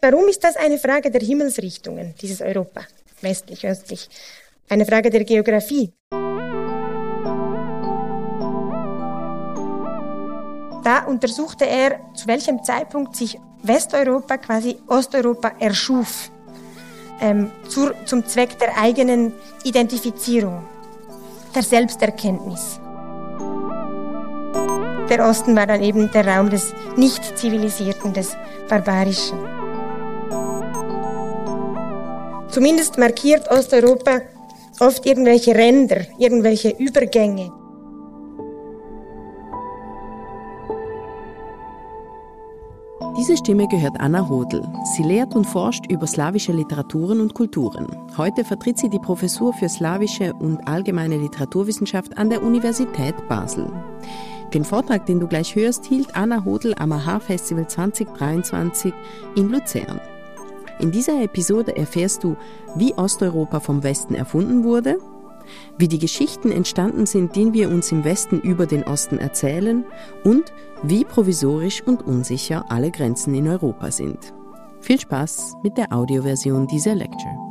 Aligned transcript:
Warum 0.00 0.28
ist 0.28 0.44
das 0.44 0.54
eine 0.54 0.78
Frage 0.78 1.10
der 1.10 1.20
Himmelsrichtungen, 1.20 2.14
dieses 2.20 2.40
Europa, 2.40 2.82
westlich, 3.20 3.66
östlich? 3.66 4.08
Eine 4.68 4.86
Frage 4.86 5.10
der 5.10 5.24
Geografie. 5.24 5.92
Da 10.84 11.04
untersuchte 11.08 11.66
er, 11.66 11.98
zu 12.14 12.28
welchem 12.28 12.62
Zeitpunkt 12.62 13.16
sich 13.16 13.40
Westeuropa, 13.64 14.36
quasi 14.36 14.76
Osteuropa, 14.86 15.50
erschuf, 15.58 16.30
ähm, 17.20 17.50
zur, 17.68 17.92
zum 18.04 18.24
Zweck 18.24 18.56
der 18.60 18.78
eigenen 18.78 19.32
Identifizierung, 19.64 20.62
der 21.56 21.64
Selbsterkenntnis. 21.64 22.78
Der 25.10 25.26
Osten 25.28 25.56
war 25.56 25.66
dann 25.66 25.82
eben 25.82 26.08
der 26.12 26.24
Raum 26.24 26.50
des 26.50 26.72
Nicht-Zivilisierten, 26.96 28.12
des 28.12 28.36
Barbarischen. 28.68 29.57
Zumindest 32.50 32.98
markiert 32.98 33.50
Osteuropa 33.50 34.22
oft 34.80 35.04
irgendwelche 35.06 35.54
Ränder, 35.54 36.00
irgendwelche 36.18 36.70
Übergänge. 36.70 37.52
Diese 43.18 43.36
Stimme 43.36 43.66
gehört 43.66 43.98
Anna 43.98 44.28
Hodl. 44.28 44.62
Sie 44.96 45.02
lehrt 45.02 45.34
und 45.34 45.44
forscht 45.44 45.90
über 45.90 46.06
slawische 46.06 46.52
Literaturen 46.52 47.20
und 47.20 47.34
Kulturen. 47.34 47.88
Heute 48.16 48.44
vertritt 48.44 48.78
sie 48.78 48.88
die 48.88 49.00
Professur 49.00 49.52
für 49.52 49.68
slawische 49.68 50.32
und 50.34 50.60
allgemeine 50.68 51.16
Literaturwissenschaft 51.16 52.16
an 52.16 52.30
der 52.30 52.44
Universität 52.44 53.14
Basel. 53.28 53.72
Den 54.54 54.64
Vortrag, 54.64 55.04
den 55.06 55.18
du 55.18 55.26
gleich 55.26 55.56
hörst, 55.56 55.84
hielt 55.86 56.14
Anna 56.14 56.44
Hodl 56.44 56.74
am 56.78 56.92
AHA-Festival 56.92 57.66
2023 57.66 58.92
in 59.34 59.48
Luzern. 59.48 60.00
In 60.78 60.92
dieser 60.92 61.22
Episode 61.22 61.76
erfährst 61.76 62.22
du, 62.24 62.36
wie 62.76 62.94
Osteuropa 62.94 63.60
vom 63.60 63.82
Westen 63.82 64.14
erfunden 64.14 64.64
wurde, 64.64 64.98
wie 65.76 65.88
die 65.88 65.98
Geschichten 65.98 66.52
entstanden 66.52 67.06
sind, 67.06 67.34
die 67.34 67.52
wir 67.52 67.68
uns 67.68 67.90
im 67.90 68.04
Westen 68.04 68.40
über 68.40 68.66
den 68.66 68.84
Osten 68.84 69.18
erzählen 69.18 69.84
und 70.24 70.52
wie 70.82 71.04
provisorisch 71.04 71.82
und 71.82 72.06
unsicher 72.06 72.66
alle 72.68 72.90
Grenzen 72.90 73.34
in 73.34 73.48
Europa 73.48 73.90
sind. 73.90 74.34
Viel 74.80 75.00
Spaß 75.00 75.54
mit 75.62 75.76
der 75.76 75.92
Audioversion 75.92 76.66
dieser 76.66 76.94
Lecture. 76.94 77.47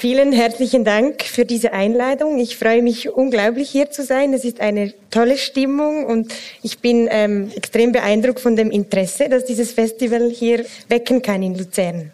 Vielen 0.00 0.30
herzlichen 0.30 0.84
Dank 0.84 1.24
für 1.24 1.44
diese 1.44 1.72
Einladung. 1.72 2.38
Ich 2.38 2.56
freue 2.56 2.82
mich 2.82 3.10
unglaublich 3.10 3.68
hier 3.68 3.90
zu 3.90 4.04
sein. 4.04 4.32
Es 4.32 4.44
ist 4.44 4.60
eine 4.60 4.94
tolle 5.10 5.36
Stimmung 5.36 6.04
und 6.06 6.32
ich 6.62 6.78
bin 6.78 7.08
ähm, 7.10 7.50
extrem 7.56 7.90
beeindruckt 7.90 8.38
von 8.38 8.54
dem 8.54 8.70
Interesse, 8.70 9.28
das 9.28 9.44
dieses 9.44 9.72
Festival 9.72 10.30
hier 10.30 10.64
wecken 10.88 11.20
kann 11.20 11.42
in 11.42 11.58
Luzern. 11.58 12.12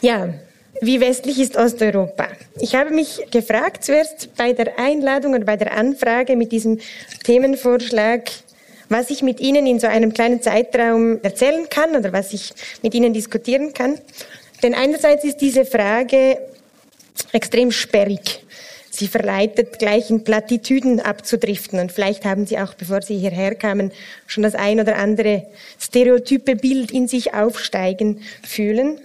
Ja, 0.00 0.32
wie 0.80 1.00
westlich 1.00 1.40
ist 1.40 1.56
Osteuropa? 1.56 2.28
Ich 2.60 2.76
habe 2.76 2.90
mich 2.90 3.18
gefragt 3.32 3.82
zuerst 3.82 4.36
bei 4.36 4.52
der 4.52 4.78
Einladung 4.78 5.34
und 5.34 5.44
bei 5.44 5.56
der 5.56 5.76
Anfrage 5.76 6.36
mit 6.36 6.52
diesem 6.52 6.78
Themenvorschlag, 7.24 8.30
was 8.88 9.10
ich 9.10 9.24
mit 9.24 9.40
Ihnen 9.40 9.66
in 9.66 9.80
so 9.80 9.88
einem 9.88 10.14
kleinen 10.14 10.40
Zeitraum 10.40 11.18
erzählen 11.24 11.68
kann 11.68 11.96
oder 11.96 12.12
was 12.12 12.32
ich 12.32 12.52
mit 12.84 12.94
Ihnen 12.94 13.12
diskutieren 13.12 13.74
kann. 13.74 13.98
Denn 14.62 14.72
einerseits 14.72 15.24
ist 15.24 15.38
diese 15.38 15.64
Frage 15.64 16.38
extrem 17.32 17.70
sperrig. 17.70 18.44
Sie 18.90 19.08
verleitet, 19.08 19.78
gleich 19.78 20.08
in 20.08 20.24
Plattitüden 20.24 21.00
abzudriften. 21.00 21.78
Und 21.80 21.92
vielleicht 21.92 22.24
haben 22.24 22.46
Sie 22.46 22.58
auch, 22.58 22.72
bevor 22.74 23.02
Sie 23.02 23.18
hierher 23.18 23.54
kamen, 23.54 23.92
schon 24.26 24.42
das 24.42 24.54
ein 24.54 24.80
oder 24.80 24.96
andere 24.96 25.46
stereotype 25.78 26.56
Bild 26.56 26.92
in 26.92 27.06
sich 27.06 27.34
aufsteigen 27.34 28.22
fühlen. 28.42 28.98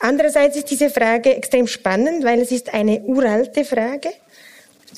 Andererseits 0.00 0.56
ist 0.56 0.70
diese 0.70 0.90
Frage 0.90 1.36
extrem 1.36 1.68
spannend, 1.68 2.24
weil 2.24 2.40
es 2.40 2.50
ist 2.50 2.74
eine 2.74 3.00
uralte 3.02 3.64
Frage. 3.64 4.10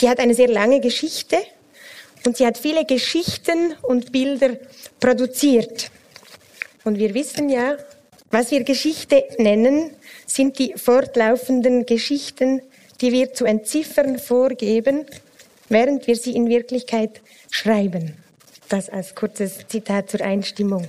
Die 0.01 0.09
hat 0.09 0.21
eine 0.21 0.35
sehr 0.35 0.49
lange 0.49 0.81
Geschichte 0.81 1.37
und 2.25 2.37
sie 2.37 2.47
hat 2.47 2.59
viele 2.59 2.85
Geschichten 2.87 3.75
und 3.83 4.11
Bilder 4.11 4.56
produziert. 5.01 5.91
Und 6.85 6.99
wir 6.99 7.15
wissen 7.15 7.51
ja, 7.51 7.77
was 8.31 8.51
wir 8.51 8.65
Geschichte 8.65 9.25
nennen, 9.39 9.91
sind 10.26 10.59
die 10.59 10.75
fortlaufenden 10.76 11.87
Geschichten, 11.87 12.60
die 13.00 13.12
wir 13.12 13.32
zu 13.32 13.44
entziffern 13.44 14.19
vorgeben, 14.19 15.06
während 15.69 16.06
wir 16.06 16.16
sie 16.16 16.34
in 16.34 16.48
Wirklichkeit 16.48 17.20
schreiben. 17.50 18.16
Das 18.69 18.88
als 18.88 19.14
kurzes 19.14 19.66
Zitat 19.69 20.10
zur 20.10 20.20
Einstimmung. 20.20 20.87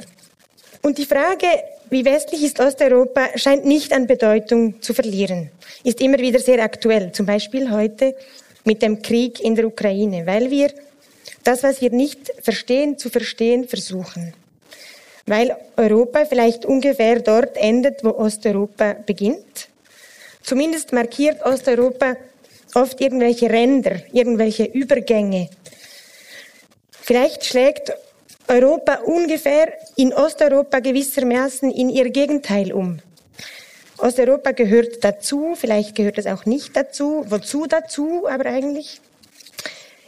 Und 0.82 0.98
die 0.98 1.06
Frage, 1.06 1.48
wie 1.90 2.04
westlich 2.04 2.44
ist 2.44 2.60
Osteuropa, 2.60 3.30
scheint 3.36 3.66
nicht 3.66 3.94
an 3.94 4.08
Bedeutung 4.08 4.82
zu 4.82 4.94
verlieren, 4.94 5.52
ist 5.84 6.02
immer 6.02 6.18
wieder 6.18 6.40
sehr 6.40 6.62
aktuell, 6.64 7.12
zum 7.12 7.26
Beispiel 7.26 7.72
heute 7.72 8.16
mit 8.66 8.82
dem 8.82 9.02
Krieg 9.02 9.40
in 9.40 9.56
der 9.56 9.68
Ukraine, 9.68 10.26
weil 10.26 10.50
wir 10.50 10.72
das, 11.44 11.64
was 11.64 11.80
wir 11.82 11.92
nicht 11.92 12.32
verstehen, 12.42 12.98
zu 12.98 13.10
verstehen 13.10 13.68
versuchen 13.68 14.34
weil 15.28 15.56
Europa 15.76 16.26
vielleicht 16.26 16.66
ungefähr 16.66 17.20
dort 17.20 17.58
endet, 17.58 18.04
wo 18.04 18.10
Osteuropa 18.12 18.96
beginnt. 19.06 19.68
Zumindest 20.42 20.94
markiert 20.94 21.46
Osteuropa 21.46 22.16
oft 22.74 23.00
irgendwelche 23.02 23.50
Ränder, 23.50 24.02
irgendwelche 24.14 24.64
Übergänge. 24.64 25.50
Vielleicht 26.92 27.46
schlägt 27.46 27.94
Europa 28.48 28.96
ungefähr 29.06 29.74
in 29.98 30.14
Osteuropa 30.14 30.80
gewissermaßen 30.80 31.72
in 31.72 31.90
ihr 31.90 32.10
Gegenteil 32.10 32.72
um. 32.72 33.00
Osteuropa 33.98 34.52
gehört 34.52 35.04
dazu, 35.04 35.56
vielleicht 35.56 35.96
gehört 35.96 36.18
es 36.18 36.28
auch 36.28 36.46
nicht 36.46 36.76
dazu. 36.76 37.26
Wozu 37.28 37.66
dazu 37.66 38.28
aber 38.30 38.46
eigentlich? 38.46 39.02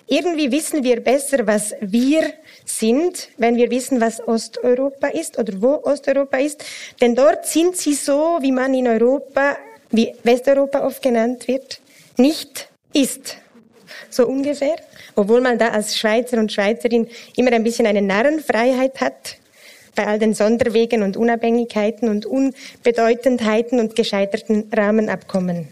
Irgendwie 0.07 0.51
wissen 0.51 0.83
wir 0.83 1.01
besser, 1.01 1.45
was 1.47 1.75
wir 1.81 2.33
sind, 2.69 3.29
wenn 3.37 3.55
wir 3.55 3.71
wissen, 3.71 3.99
was 3.99 4.25
Osteuropa 4.27 5.07
ist 5.07 5.37
oder 5.37 5.53
wo 5.61 5.81
Osteuropa 5.83 6.37
ist. 6.37 6.63
Denn 7.01 7.15
dort 7.15 7.45
sind 7.45 7.75
sie 7.75 7.93
so, 7.93 8.37
wie 8.41 8.51
man 8.51 8.73
in 8.73 8.87
Europa, 8.87 9.57
wie 9.91 10.13
Westeuropa 10.23 10.85
oft 10.85 11.01
genannt 11.01 11.47
wird, 11.47 11.79
nicht 12.17 12.69
ist. 12.93 13.37
So 14.09 14.27
ungefähr. 14.27 14.75
Obwohl 15.15 15.41
man 15.41 15.57
da 15.57 15.69
als 15.69 15.97
Schweizer 15.97 16.37
und 16.37 16.51
Schweizerin 16.51 17.07
immer 17.35 17.51
ein 17.51 17.63
bisschen 17.63 17.87
eine 17.87 18.01
Narrenfreiheit 18.01 19.01
hat 19.01 19.37
bei 19.95 20.07
all 20.07 20.19
den 20.19 20.33
Sonderwegen 20.33 21.03
und 21.03 21.17
Unabhängigkeiten 21.17 22.07
und 22.07 22.25
Unbedeutendheiten 22.25 23.79
und 23.79 23.95
gescheiterten 23.95 24.69
Rahmenabkommen. 24.71 25.67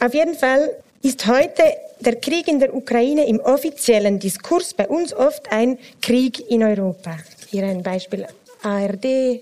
Auf 0.00 0.12
jeden 0.12 0.34
Fall 0.34 0.76
ist 1.02 1.26
heute 1.26 1.62
der 2.02 2.16
Krieg 2.16 2.48
in 2.48 2.58
der 2.58 2.74
Ukraine 2.74 3.26
im 3.26 3.40
offiziellen 3.40 4.18
Diskurs 4.18 4.74
bei 4.74 4.88
uns 4.88 5.14
oft 5.14 5.50
ein 5.52 5.78
Krieg 6.00 6.50
in 6.50 6.62
Europa. 6.62 7.16
Hier 7.50 7.64
ein 7.64 7.82
Beispiel 7.82 8.26
ARD, 8.62 9.40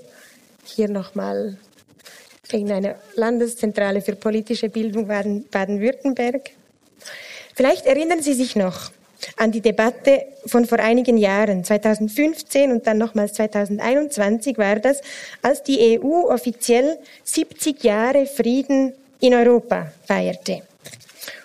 hier 0.65 0.88
nochmal 0.88 1.56
irgendeine 2.53 2.97
Landeszentrale 3.15 4.00
für 4.03 4.15
politische 4.15 4.69
Bildung 4.69 5.06
Baden-Württemberg. 5.06 6.50
Vielleicht 7.54 7.87
erinnern 7.87 8.22
Sie 8.22 8.34
sich 8.34 8.56
noch 8.56 8.91
an 9.37 9.53
die 9.53 9.60
Debatte 9.60 10.27
von 10.47 10.66
vor 10.66 10.78
einigen 10.78 11.16
Jahren, 11.16 11.65
2015 11.65 12.72
und 12.72 12.87
dann 12.87 12.98
nochmals 12.98 13.34
2021 13.34 14.59
war 14.59 14.77
das, 14.77 15.00
als 15.42 15.62
die 15.62 16.00
EU 16.00 16.31
offiziell 16.31 16.98
70 17.25 17.82
Jahre 17.84 18.27
Frieden 18.27 18.94
in 19.21 19.34
Europa 19.34 19.92
feierte 20.06 20.62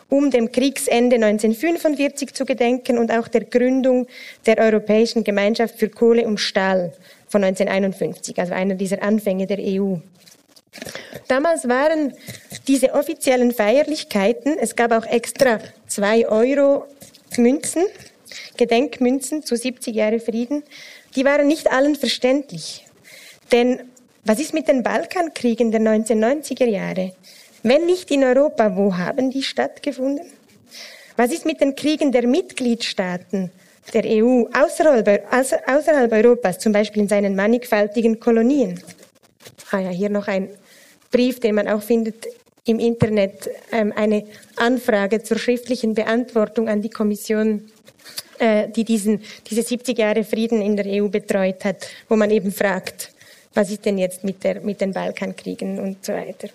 um 0.09 0.29
dem 0.29 0.51
Kriegsende 0.51 1.15
1945 1.15 2.33
zu 2.33 2.45
gedenken 2.45 2.97
und 2.97 3.11
auch 3.11 3.27
der 3.27 3.45
Gründung 3.45 4.07
der 4.45 4.57
Europäischen 4.59 5.23
Gemeinschaft 5.23 5.79
für 5.79 5.89
Kohle 5.89 6.25
und 6.25 6.39
Stahl 6.39 6.93
von 7.27 7.43
1951, 7.43 8.37
also 8.39 8.53
einer 8.53 8.75
dieser 8.75 9.01
Anfänge 9.01 9.47
der 9.47 9.59
EU. 9.59 9.95
Damals 11.27 11.67
waren 11.67 12.13
diese 12.67 12.93
offiziellen 12.93 13.51
Feierlichkeiten, 13.51 14.57
es 14.59 14.75
gab 14.75 14.91
auch 14.91 15.05
extra 15.05 15.59
zwei 15.87 16.27
Euro 16.27 16.85
Münzen, 17.37 17.83
Gedenkmünzen 18.57 19.43
zu 19.43 19.55
70 19.55 19.95
Jahre 19.95 20.19
Frieden, 20.19 20.63
die 21.15 21.25
waren 21.25 21.47
nicht 21.47 21.71
allen 21.71 21.95
verständlich. 21.95 22.85
Denn 23.51 23.79
was 24.23 24.39
ist 24.39 24.53
mit 24.53 24.67
den 24.67 24.83
Balkankriegen 24.83 25.71
der 25.71 25.81
1990er 25.81 26.65
Jahre? 26.65 27.13
Wenn 27.67 27.88
nicht 27.88 28.12
in 28.12 28.23
Europa, 28.23 28.75
wo 28.75 28.95
haben 28.95 29.31
die 29.31 29.41
stattgefunden? 29.41 30.27
Was 31.17 31.31
ist 31.31 31.47
mit 31.47 31.62
den 31.62 31.75
Kriegen 31.75 32.12
der 32.12 32.27
Mitgliedstaaten 32.27 33.50
der 33.91 34.03
EU 34.06 34.45
außerhalb, 34.53 35.25
außerhalb 35.33 36.12
Europas, 36.12 36.59
zum 36.59 36.73
Beispiel 36.73 37.01
in 37.01 37.07
seinen 37.07 37.35
mannigfaltigen 37.35 38.19
Kolonien? 38.19 38.79
Ah 39.71 39.79
ja, 39.79 39.89
hier 39.89 40.09
noch 40.09 40.27
ein 40.27 40.50
Brief, 41.09 41.39
den 41.39 41.56
man 41.56 41.67
auch 41.67 41.81
findet 41.81 42.27
im 42.65 42.77
Internet 42.77 43.50
ähm, 43.71 43.91
eine 43.95 44.27
Anfrage 44.57 45.23
zur 45.23 45.39
schriftlichen 45.39 45.95
Beantwortung 45.95 46.69
an 46.69 46.83
die 46.83 46.91
Kommission, 46.91 47.63
äh, 48.38 48.67
die 48.69 48.83
diesen, 48.83 49.23
diese 49.50 49.63
70 49.63 49.97
Jahre 49.97 50.23
Frieden 50.23 50.62
in 50.62 50.75
der 50.75 50.85
EU 50.85 51.07
betreut 51.07 51.65
hat, 51.65 51.88
wo 52.09 52.15
man 52.15 52.29
eben 52.29 52.51
fragt, 52.51 53.12
was 53.56 53.71
ist 53.71 53.85
denn 53.85 53.97
jetzt 53.97 54.23
mit, 54.23 54.44
der, 54.44 54.62
mit 54.62 54.81
den 54.81 54.94
Balkankriegen 54.94 55.79
und 55.79 56.06
so 56.06 56.13
weiter. 56.13 56.50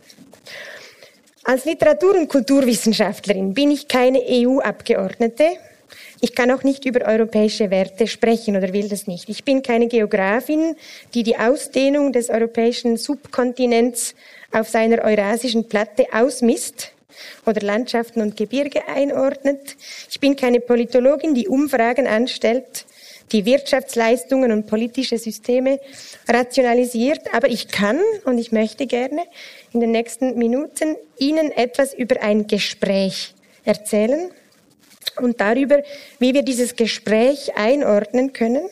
Als 1.51 1.65
Literatur- 1.65 2.15
und 2.15 2.29
Kulturwissenschaftlerin 2.29 3.55
bin 3.55 3.73
ich 3.73 3.89
keine 3.89 4.21
EU-Abgeordnete. 4.25 5.47
Ich 6.21 6.37
kann 6.37 6.53
auch 6.53 6.63
nicht 6.63 6.85
über 6.85 7.05
europäische 7.05 7.73
Werte 7.73 8.07
sprechen 8.07 8.57
oder 8.57 8.73
will 8.73 8.89
das 8.89 9.09
nicht. 9.09 9.29
Ich 9.29 9.43
bin 9.43 9.61
keine 9.61 9.89
Geografin, 9.89 10.77
die 11.13 11.25
die 11.25 11.37
Ausdehnung 11.37 12.13
des 12.13 12.31
europäischen 12.31 12.97
Subkontinents 12.97 14.15
auf 14.53 14.69
seiner 14.69 15.03
eurasischen 15.03 15.69
Platte 15.69 16.07
ausmisst 16.13 16.93
oder 17.47 17.61
Landschaften 17.63 18.23
und 18.23 18.37
Gebirge 18.37 18.87
einordnet. 18.87 19.77
Ich 20.09 20.21
bin 20.21 20.37
keine 20.37 20.61
Politologin, 20.61 21.35
die 21.35 21.49
Umfragen 21.49 22.07
anstellt, 22.07 22.87
die 23.33 23.45
Wirtschaftsleistungen 23.45 24.53
und 24.53 24.67
politische 24.67 25.19
Systeme 25.19 25.81
rationalisiert, 26.29 27.33
aber 27.33 27.49
ich 27.49 27.69
kann 27.69 28.01
und 28.25 28.39
ich 28.39 28.53
möchte 28.53 28.87
gerne 28.87 29.23
in 29.73 29.81
den 29.81 29.93
nächsten 29.93 30.37
Minuten 30.37 30.97
Ihnen 31.19 31.53
etwas 31.53 31.95
über 31.95 32.21
ein 32.23 32.47
Gespräch 32.47 33.35
erzählen 33.65 34.31
und 35.21 35.41
darüber, 35.41 35.83
wie 36.19 36.35
wir 36.35 36.43
dieses 36.43 36.77
Gespräch 36.77 37.57
einordnen 37.57 38.33
können, 38.33 38.69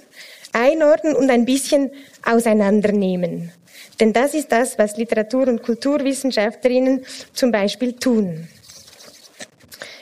einordnen 0.53 1.15
und 1.15 1.31
ein 1.31 1.45
bisschen 1.45 1.91
auseinandernehmen. 2.25 3.53
Denn 4.01 4.13
das 4.13 4.35
ist 4.35 4.53
das, 4.53 4.79
was 4.79 4.97
Literatur- 4.97 5.49
und 5.49 5.63
Kulturwissenschaftlerinnen 5.63 7.05
zum 7.33 7.51
Beispiel 7.51 7.95
tun. 7.95 8.49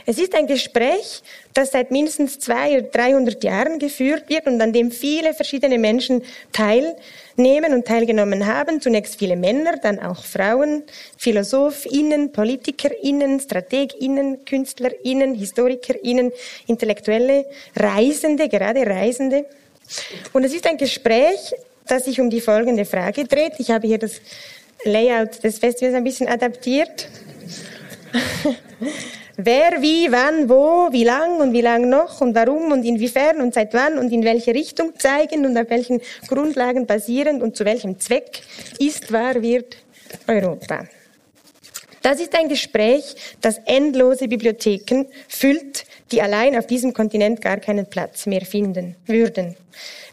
Es 0.08 0.19
ist 0.19 0.37
ein 0.37 0.47
Gespräch, 0.47 1.20
das 1.53 1.73
seit 1.73 1.91
mindestens 1.91 2.38
zwei 2.38 2.79
oder 2.79 2.82
300 2.82 3.43
Jahren 3.43 3.81
geführt 3.81 4.29
wird 4.29 4.47
und 4.47 4.61
an 4.61 4.73
dem 4.73 4.93
viele 4.93 5.35
verschiedene 5.35 5.79
Menschen 5.79 6.23
teilnehmen 6.53 7.75
und 7.75 7.88
teilgenommen 7.88 8.47
haben. 8.47 8.81
Zunächst 8.81 9.19
viele 9.19 9.35
Männer, 9.35 9.79
dann 9.79 9.99
auch 9.99 10.25
Frauen, 10.25 10.85
PhilosophInnen, 11.19 12.31
PolitikerInnen, 12.31 13.41
StrategInnen, 13.41 14.44
KünstlerInnen, 14.44 15.35
HistorikerInnen, 15.35 16.31
Intellektuelle, 16.69 17.44
Reisende, 17.75 18.49
gerade 18.49 18.87
Reisende. 18.87 19.47
Und 20.32 20.44
es 20.44 20.55
ist 20.55 20.69
ein 20.69 20.76
Gespräch, 20.76 21.52
das 21.85 22.05
sich 22.05 22.20
um 22.20 22.31
die 22.31 22.41
folgende 22.41 22.85
Frage 22.85 23.25
dreht. 23.25 23.55
Ich 23.59 23.73
habe 23.73 23.88
hier 23.88 23.99
das 23.99 24.20
Layout 24.85 25.43
des 25.43 25.59
Festivals 25.59 25.97
ein 25.97 26.05
bisschen 26.05 26.29
adaptiert. 26.29 27.09
Wer, 29.38 29.83
wie, 29.83 30.11
wann, 30.11 30.49
wo, 30.49 30.91
wie 30.93 31.05
lang 31.05 31.41
und 31.41 31.53
wie 31.53 31.61
lang 31.61 31.91
noch 31.91 32.23
und 32.23 32.35
warum 32.35 32.73
und 32.73 32.85
inwiefern 32.85 33.43
und 33.43 33.53
seit 33.53 33.75
wann 33.75 33.99
und 33.99 34.11
in 34.11 34.25
welche 34.25 34.55
Richtung 34.55 34.99
zeigen 34.99 35.44
und 35.44 35.59
auf 35.59 35.69
welchen 35.69 36.00
Grundlagen 36.27 36.87
basierend 36.87 37.43
und 37.43 37.55
zu 37.55 37.67
welchem 37.67 38.00
Zweck 38.00 38.41
ist, 38.79 39.12
wahr, 39.12 39.43
wird 39.43 39.77
Europa. 40.27 40.87
Das 42.00 42.21
ist 42.21 42.35
ein 42.38 42.49
Gespräch, 42.49 43.17
das 43.43 43.59
endlose 43.67 44.29
Bibliotheken 44.29 45.06
füllt, 45.29 45.85
die 46.12 46.23
allein 46.23 46.56
auf 46.56 46.67
diesem 46.67 46.94
Kontinent 46.94 47.43
gar 47.43 47.59
keinen 47.59 47.85
Platz 47.87 48.27
mehr 48.27 48.47
finden 48.47 48.97
würden. 49.06 49.56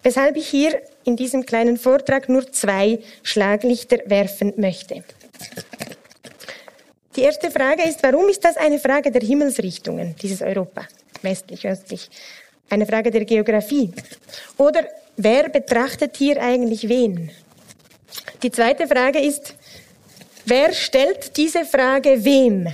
Weshalb 0.01 0.35
ich 0.35 0.49
hier 0.49 0.81
in 1.05 1.15
diesem 1.15 1.45
kleinen 1.45 1.77
Vortrag 1.77 2.27
nur 2.27 2.51
zwei 2.51 2.99
Schlaglichter 3.21 3.99
werfen 4.07 4.53
möchte. 4.57 5.03
Die 7.15 7.21
erste 7.21 7.51
Frage 7.51 7.83
ist, 7.83 8.01
warum 8.01 8.27
ist 8.29 8.43
das 8.43 8.57
eine 8.57 8.79
Frage 8.79 9.11
der 9.11 9.21
Himmelsrichtungen, 9.21 10.15
dieses 10.21 10.41
Europa, 10.41 10.87
westlich, 11.21 11.67
östlich? 11.67 12.09
Eine 12.69 12.87
Frage 12.87 13.11
der 13.11 13.23
Geografie. 13.25 13.91
Oder 14.57 14.87
wer 15.15 15.49
betrachtet 15.49 16.17
hier 16.17 16.41
eigentlich 16.41 16.89
wen? 16.89 17.29
Die 18.41 18.51
zweite 18.51 18.87
Frage 18.87 19.19
ist, 19.19 19.53
wer 20.45 20.73
stellt 20.73 21.37
diese 21.37 21.65
Frage 21.65 22.23
wem? 22.23 22.67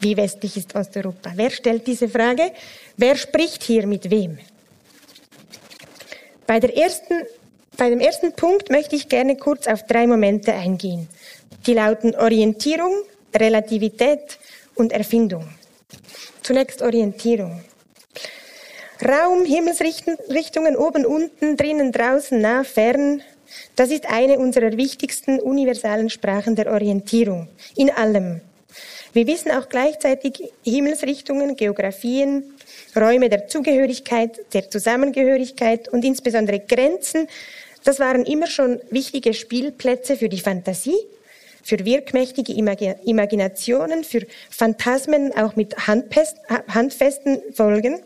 Wie 0.00 0.16
westlich 0.16 0.56
ist 0.56 0.74
Osteuropa? 0.74 1.32
Wer 1.34 1.50
stellt 1.50 1.86
diese 1.86 2.08
Frage? 2.08 2.50
Wer 2.96 3.16
spricht 3.16 3.62
hier 3.62 3.86
mit 3.86 4.10
wem? 4.10 4.38
Bei, 6.46 6.60
der 6.60 6.76
ersten, 6.76 7.22
bei 7.76 7.90
dem 7.90 8.00
ersten 8.00 8.32
Punkt 8.32 8.70
möchte 8.70 8.96
ich 8.96 9.08
gerne 9.08 9.36
kurz 9.36 9.66
auf 9.66 9.84
drei 9.86 10.06
Momente 10.06 10.52
eingehen. 10.52 11.08
Die 11.66 11.74
lauten 11.74 12.14
Orientierung, 12.14 12.92
Relativität 13.34 14.38
und 14.74 14.92
Erfindung. 14.92 15.48
Zunächst 16.42 16.82
Orientierung. 16.82 17.62
Raum, 19.04 19.44
Himmelsrichtungen 19.44 20.76
oben, 20.76 21.04
unten, 21.04 21.56
drinnen, 21.56 21.90
draußen, 21.92 22.40
nah, 22.40 22.64
fern. 22.64 23.22
Das 23.76 23.90
ist 23.90 24.06
eine 24.06 24.38
unserer 24.38 24.76
wichtigsten 24.76 25.40
universalen 25.40 26.10
Sprachen 26.10 26.54
der 26.54 26.72
Orientierung. 26.72 27.48
In 27.76 27.90
allem. 27.90 28.40
Wir 29.12 29.26
wissen 29.26 29.50
auch 29.52 29.68
gleichzeitig 29.68 30.52
Himmelsrichtungen, 30.64 31.56
Geografien, 31.56 32.54
Räume 32.96 33.28
der 33.28 33.46
Zugehörigkeit, 33.46 34.40
der 34.52 34.70
Zusammengehörigkeit 34.70 35.88
und 35.88 36.04
insbesondere 36.04 36.60
Grenzen. 36.60 37.28
Das 37.84 38.00
waren 38.00 38.24
immer 38.24 38.46
schon 38.46 38.80
wichtige 38.90 39.34
Spielplätze 39.34 40.16
für 40.16 40.28
die 40.28 40.40
Fantasie 40.40 40.98
für 41.64 41.84
wirkmächtige 41.84 42.52
Imaginationen, 42.52 44.04
für 44.04 44.26
Phantasmen 44.50 45.36
auch 45.36 45.56
mit 45.56 45.74
handfesten 45.88 47.42
Folgen. 47.52 48.00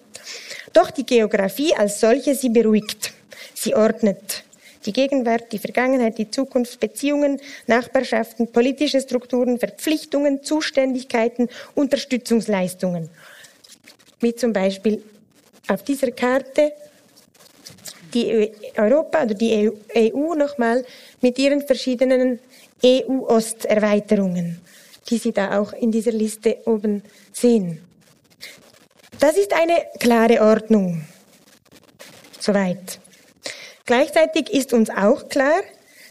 Doch 0.73 0.91
die 0.91 1.05
Geografie 1.05 1.75
als 1.75 2.01
solche, 2.01 2.35
sie 2.35 2.49
beruhigt, 2.49 3.13
sie 3.55 3.75
ordnet 3.75 4.45
die 4.87 4.93
Gegenwart, 4.93 5.53
die 5.53 5.59
Vergangenheit, 5.59 6.17
die 6.17 6.31
Zukunft, 6.31 6.81
Beziehungen, 6.81 7.41
Nachbarschaften, 7.67 8.51
politische 8.53 9.01
Strukturen, 9.01 9.59
Verpflichtungen, 9.59 10.43
Zuständigkeiten, 10.43 11.49
Unterstützungsleistungen. 11.75 13.11
Wie 14.21 14.35
zum 14.35 14.53
Beispiel 14.53 15.03
auf 15.67 15.83
dieser 15.83 16.11
Karte 16.13 16.73
die 18.15 18.51
Europa 18.77 19.25
oder 19.25 19.35
die 19.35 19.71
EU 19.95 20.35
nochmal 20.35 20.85
mit 21.21 21.39
ihren 21.39 21.61
verschiedenen 21.61 22.39
EU-Osterweiterungen, 22.85 24.61
die 25.09 25.19
Sie 25.19 25.33
da 25.33 25.59
auch 25.59 25.73
in 25.73 25.91
dieser 25.91 26.13
Liste 26.13 26.59
oben 26.65 27.03
sehen. 27.33 27.81
Das 29.19 29.37
ist 29.37 29.52
eine 29.52 29.85
klare 29.99 30.41
Ordnung. 30.41 31.02
Soweit. 32.38 33.00
Gleichzeitig 33.85 34.50
ist 34.50 34.73
uns 34.73 34.91
auch 34.91 35.29
klar, 35.29 35.61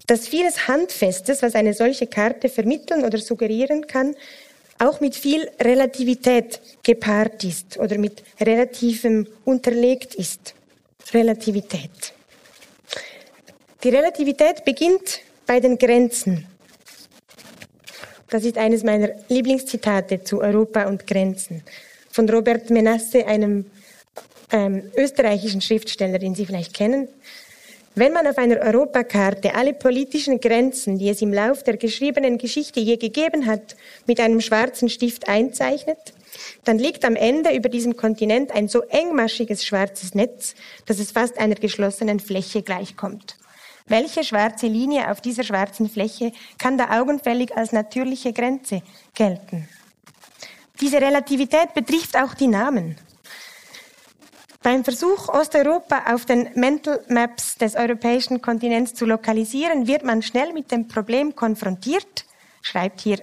dass 0.07 0.27
vieles 0.27 0.67
Handfestes, 0.67 1.41
was 1.41 1.55
eine 1.55 1.73
solche 1.73 2.07
Karte 2.07 2.49
vermitteln 2.49 3.05
oder 3.05 3.17
suggerieren 3.17 3.87
kann, 3.87 4.15
auch 4.79 4.99
mit 4.99 5.15
viel 5.15 5.49
Relativität 5.59 6.61
gepaart 6.83 7.43
ist 7.43 7.77
oder 7.77 7.97
mit 7.97 8.23
Relativem 8.39 9.27
unterlegt 9.45 10.15
ist. 10.15 10.53
Relativität. 11.13 12.13
Die 13.83 13.89
Relativität 13.89 14.65
beginnt 14.65 15.21
bei 15.45 15.59
den 15.59 15.77
Grenzen. 15.77 16.45
Das 18.29 18.43
ist 18.43 18.57
eines 18.57 18.83
meiner 18.83 19.09
Lieblingszitate 19.29 20.23
zu 20.23 20.41
Europa 20.41 20.87
und 20.87 21.07
Grenzen 21.07 21.63
von 22.11 22.29
Robert 22.29 22.69
Menasse, 22.69 23.25
einem 23.25 23.65
ähm, 24.51 24.83
österreichischen 24.97 25.61
Schriftsteller, 25.61 26.19
den 26.19 26.35
Sie 26.35 26.45
vielleicht 26.45 26.73
kennen. 26.73 27.07
Wenn 27.95 28.13
man 28.13 28.27
auf 28.27 28.37
einer 28.37 28.57
Europakarte 28.57 29.55
alle 29.55 29.73
politischen 29.73 30.39
Grenzen, 30.39 30.99
die 30.99 31.09
es 31.09 31.21
im 31.21 31.33
Lauf 31.33 31.63
der 31.63 31.77
geschriebenen 31.77 32.37
Geschichte 32.37 32.79
je 32.79 32.97
gegeben 32.97 33.45
hat, 33.47 33.75
mit 34.05 34.19
einem 34.19 34.41
schwarzen 34.41 34.89
Stift 34.89 35.27
einzeichnet, 35.27 35.97
dann 36.63 36.77
liegt 36.77 37.05
am 37.05 37.15
Ende 37.15 37.55
über 37.55 37.69
diesem 37.69 37.97
Kontinent 37.97 38.51
ein 38.51 38.67
so 38.67 38.81
engmaschiges 38.81 39.65
schwarzes 39.65 40.13
Netz, 40.13 40.53
dass 40.85 40.99
es 40.99 41.11
fast 41.11 41.39
einer 41.39 41.55
geschlossenen 41.55 42.19
Fläche 42.19 42.61
gleichkommt. 42.61 43.35
Welche 43.87 44.23
schwarze 44.23 44.67
Linie 44.67 45.09
auf 45.09 45.21
dieser 45.21 45.43
schwarzen 45.43 45.89
Fläche 45.89 46.33
kann 46.57 46.77
da 46.77 46.99
augenfällig 46.99 47.55
als 47.55 47.71
natürliche 47.71 48.33
Grenze 48.33 48.81
gelten? 49.13 49.67
Diese 50.81 51.01
Relativität 51.01 51.73
betrifft 51.73 52.17
auch 52.17 52.33
die 52.33 52.47
Namen. 52.47 52.97
Beim 54.61 54.83
Versuch, 54.83 55.29
Osteuropa 55.29 56.13
auf 56.13 56.25
den 56.25 56.49
Mental 56.55 57.03
Maps 57.07 57.55
des 57.55 57.75
europäischen 57.75 58.41
Kontinents 58.41 58.93
zu 58.93 59.05
lokalisieren, 59.05 59.87
wird 59.87 60.03
man 60.03 60.21
schnell 60.21 60.51
mit 60.51 60.71
dem 60.71 60.87
Problem 60.87 61.35
konfrontiert, 61.35 62.25
schreibt 62.61 63.01
hier 63.01 63.19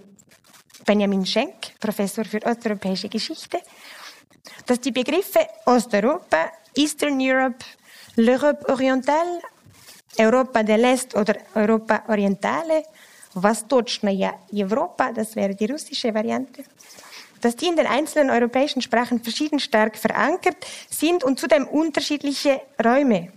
Benjamin 0.86 1.26
Schenk, 1.26 1.78
Professor 1.80 2.24
für 2.24 2.42
osteuropäische 2.44 3.10
Geschichte, 3.10 3.58
dass 4.66 4.80
die 4.80 4.92
Begriffe 4.92 5.40
Osteuropa, 5.66 6.50
Eastern 6.76 7.20
Europe, 7.20 7.64
l'Europe 8.16 8.66
orientale 8.70 9.42
Europa 10.17 10.63
del 10.63 10.83
Est 10.83 11.15
oder 11.15 11.35
Europa 11.55 12.03
Orientale 12.07 12.83
Восточная 13.33 14.39
Europa, 14.51 15.11
das 15.11 15.35
wäre 15.35 15.55
die 15.55 15.65
russische 15.65 16.13
Variante, 16.13 16.63
dass 17.41 17.55
die 17.55 17.67
in 17.67 17.75
den 17.75 17.87
einzelnen 17.87 18.29
europäischen 18.29 18.81
Sprachen 18.81 19.21
verschieden 19.21 19.59
stark 19.59 19.97
verankert 19.97 20.57
sind 20.89 21.23
und 21.23 21.39
zudem 21.39 21.67
unterschiedliche 21.67 22.61
Räume 22.83 23.31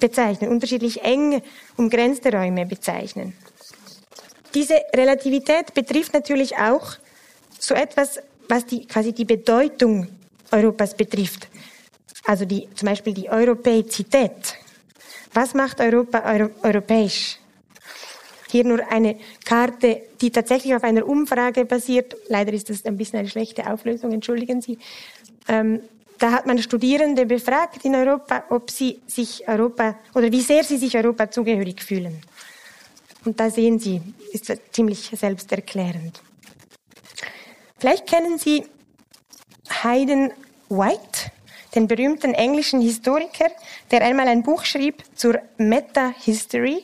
bezeichnen, 0.00 0.50
unterschiedlich 0.50 1.02
eng 1.02 1.42
umgrenzte 1.76 2.32
Räume 2.32 2.66
bezeichnen. 2.66 3.34
Diese 4.54 4.80
Relativität 4.94 5.74
betrifft 5.74 6.14
natürlich 6.14 6.56
auch 6.56 6.96
so 7.58 7.74
etwas, 7.74 8.18
was 8.48 8.64
die, 8.64 8.86
quasi 8.86 9.12
die 9.12 9.24
Bedeutung 9.24 10.08
Europas 10.50 10.96
betrifft. 10.96 11.48
Also 12.24 12.44
die, 12.44 12.68
zum 12.74 12.86
Beispiel 12.86 13.12
die 13.12 13.28
Europäizität. 13.28 14.56
Was 15.33 15.53
macht 15.53 15.79
Europa 15.79 16.21
euro, 16.31 16.49
europäisch? 16.61 17.39
Hier 18.49 18.63
nur 18.63 18.87
eine 18.91 19.17
Karte, 19.45 20.03
die 20.21 20.29
tatsächlich 20.29 20.75
auf 20.75 20.83
einer 20.83 21.07
Umfrage 21.07 21.65
basiert. 21.65 22.15
Leider 22.27 22.53
ist 22.53 22.69
das 22.69 22.85
ein 22.85 22.97
bisschen 22.97 23.19
eine 23.19 23.29
schlechte 23.29 23.71
Auflösung, 23.71 24.11
entschuldigen 24.11 24.61
Sie. 24.61 24.77
Ähm, 25.47 25.81
da 26.19 26.31
hat 26.31 26.45
man 26.45 26.57
Studierende 26.59 27.25
befragt 27.25 27.83
in 27.83 27.95
Europa, 27.95 28.45
ob 28.49 28.71
sie 28.71 29.01
sich 29.07 29.47
Europa 29.47 29.95
oder 30.13 30.31
wie 30.31 30.41
sehr 30.41 30.63
sie 30.63 30.77
sich 30.77 30.95
Europa 30.95 31.29
zugehörig 31.29 31.83
fühlen. 31.83 32.21
Und 33.25 33.39
da 33.39 33.49
sehen 33.49 33.79
Sie, 33.79 34.01
ist 34.31 34.53
ziemlich 34.71 35.11
selbsterklärend. 35.13 36.21
Vielleicht 37.77 38.07
kennen 38.07 38.37
Sie 38.37 38.63
Hayden 39.83 40.31
White, 40.69 41.31
den 41.75 41.87
berühmten 41.87 42.33
englischen 42.33 42.81
Historiker, 42.81 43.49
der 43.91 44.01
einmal 44.01 44.27
ein 44.27 44.43
Buch 44.43 44.63
schrieb 44.65 45.03
zur 45.15 45.39
Meta-History, 45.57 46.83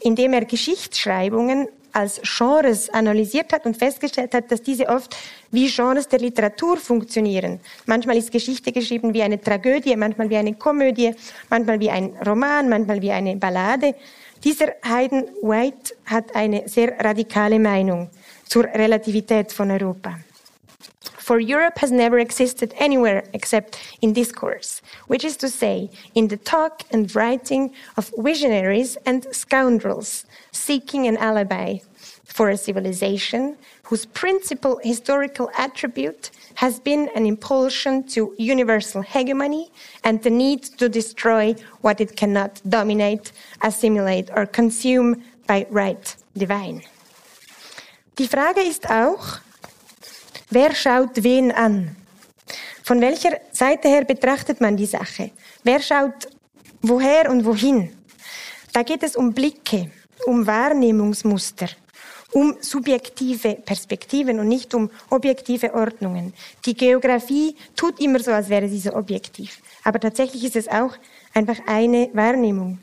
in 0.00 0.14
dem 0.14 0.32
er 0.32 0.44
Geschichtsschreibungen 0.44 1.68
als 1.92 2.20
Genres 2.22 2.90
analysiert 2.90 3.52
hat 3.52 3.66
und 3.66 3.76
festgestellt 3.76 4.34
hat, 4.34 4.50
dass 4.50 4.62
diese 4.62 4.88
oft 4.88 5.16
wie 5.50 5.68
Genres 5.68 6.06
der 6.08 6.20
Literatur 6.20 6.76
funktionieren. 6.76 7.60
Manchmal 7.86 8.18
ist 8.18 8.30
Geschichte 8.30 8.72
geschrieben 8.72 9.14
wie 9.14 9.22
eine 9.22 9.40
Tragödie, 9.40 9.96
manchmal 9.96 10.28
wie 10.30 10.36
eine 10.36 10.54
Komödie, 10.54 11.14
manchmal 11.48 11.80
wie 11.80 11.90
ein 11.90 12.14
Roman, 12.24 12.68
manchmal 12.68 13.00
wie 13.00 13.10
eine 13.10 13.36
Ballade. 13.36 13.94
Dieser 14.44 14.74
Hayden 14.84 15.24
White 15.42 15.94
hat 16.06 16.36
eine 16.36 16.68
sehr 16.68 16.98
radikale 17.00 17.58
Meinung 17.58 18.10
zur 18.46 18.64
Relativität 18.64 19.52
von 19.52 19.70
Europa. 19.70 20.18
For 21.28 21.38
Europe 21.38 21.76
has 21.80 21.92
never 21.92 22.18
existed 22.18 22.72
anywhere 22.78 23.22
except 23.34 23.78
in 24.00 24.14
discourse, 24.14 24.80
which 25.08 25.26
is 25.26 25.36
to 25.42 25.50
say, 25.50 25.90
in 26.14 26.28
the 26.28 26.38
talk 26.38 26.84
and 26.90 27.14
writing 27.14 27.74
of 27.98 28.10
visionaries 28.16 28.96
and 29.04 29.26
scoundrels 29.30 30.24
seeking 30.52 31.06
an 31.06 31.18
alibi 31.18 31.80
for 32.24 32.48
a 32.48 32.56
civilization 32.56 33.58
whose 33.82 34.06
principal 34.06 34.80
historical 34.82 35.50
attribute 35.58 36.30
has 36.54 36.80
been 36.80 37.10
an 37.14 37.26
impulsion 37.26 38.04
to 38.04 38.34
universal 38.38 39.02
hegemony 39.02 39.70
and 40.04 40.22
the 40.22 40.30
need 40.30 40.62
to 40.80 40.88
destroy 40.88 41.54
what 41.82 42.00
it 42.00 42.16
cannot 42.16 42.58
dominate, 42.66 43.32
assimilate 43.60 44.30
or 44.34 44.46
consume 44.46 45.22
by 45.46 45.66
right 45.68 46.16
divine. 46.34 46.80
Die 48.16 48.26
Frage 48.26 48.66
ist 48.66 48.88
auch, 48.88 49.42
wer 50.50 50.74
schaut 50.74 51.22
wen 51.22 51.52
an? 51.52 51.96
Von 52.82 53.00
welcher 53.00 53.38
Seite 53.52 53.88
her 53.88 54.04
betrachtet 54.04 54.60
man 54.60 54.76
die 54.76 54.86
Sache? 54.86 55.30
Wer 55.62 55.80
schaut 55.80 56.28
woher 56.80 57.30
und 57.30 57.44
wohin? 57.44 57.90
Da 58.72 58.82
geht 58.82 59.02
es 59.02 59.16
um 59.16 59.32
Blicke, 59.32 59.90
um 60.26 60.46
Wahrnehmungsmuster, 60.46 61.68
um 62.32 62.56
subjektive 62.60 63.56
Perspektiven 63.56 64.40
und 64.40 64.48
nicht 64.48 64.74
um 64.74 64.90
objektive 65.10 65.74
Ordnungen. 65.74 66.32
Die 66.64 66.74
Geografie 66.74 67.56
tut 67.76 68.00
immer 68.00 68.20
so, 68.20 68.30
als 68.30 68.48
wäre 68.48 68.68
sie 68.68 68.80
so 68.80 68.94
objektiv. 68.94 69.58
Aber 69.84 70.00
tatsächlich 70.00 70.44
ist 70.44 70.56
es 70.56 70.68
auch 70.68 70.94
einfach 71.34 71.58
eine 71.66 72.10
Wahrnehmung. 72.12 72.78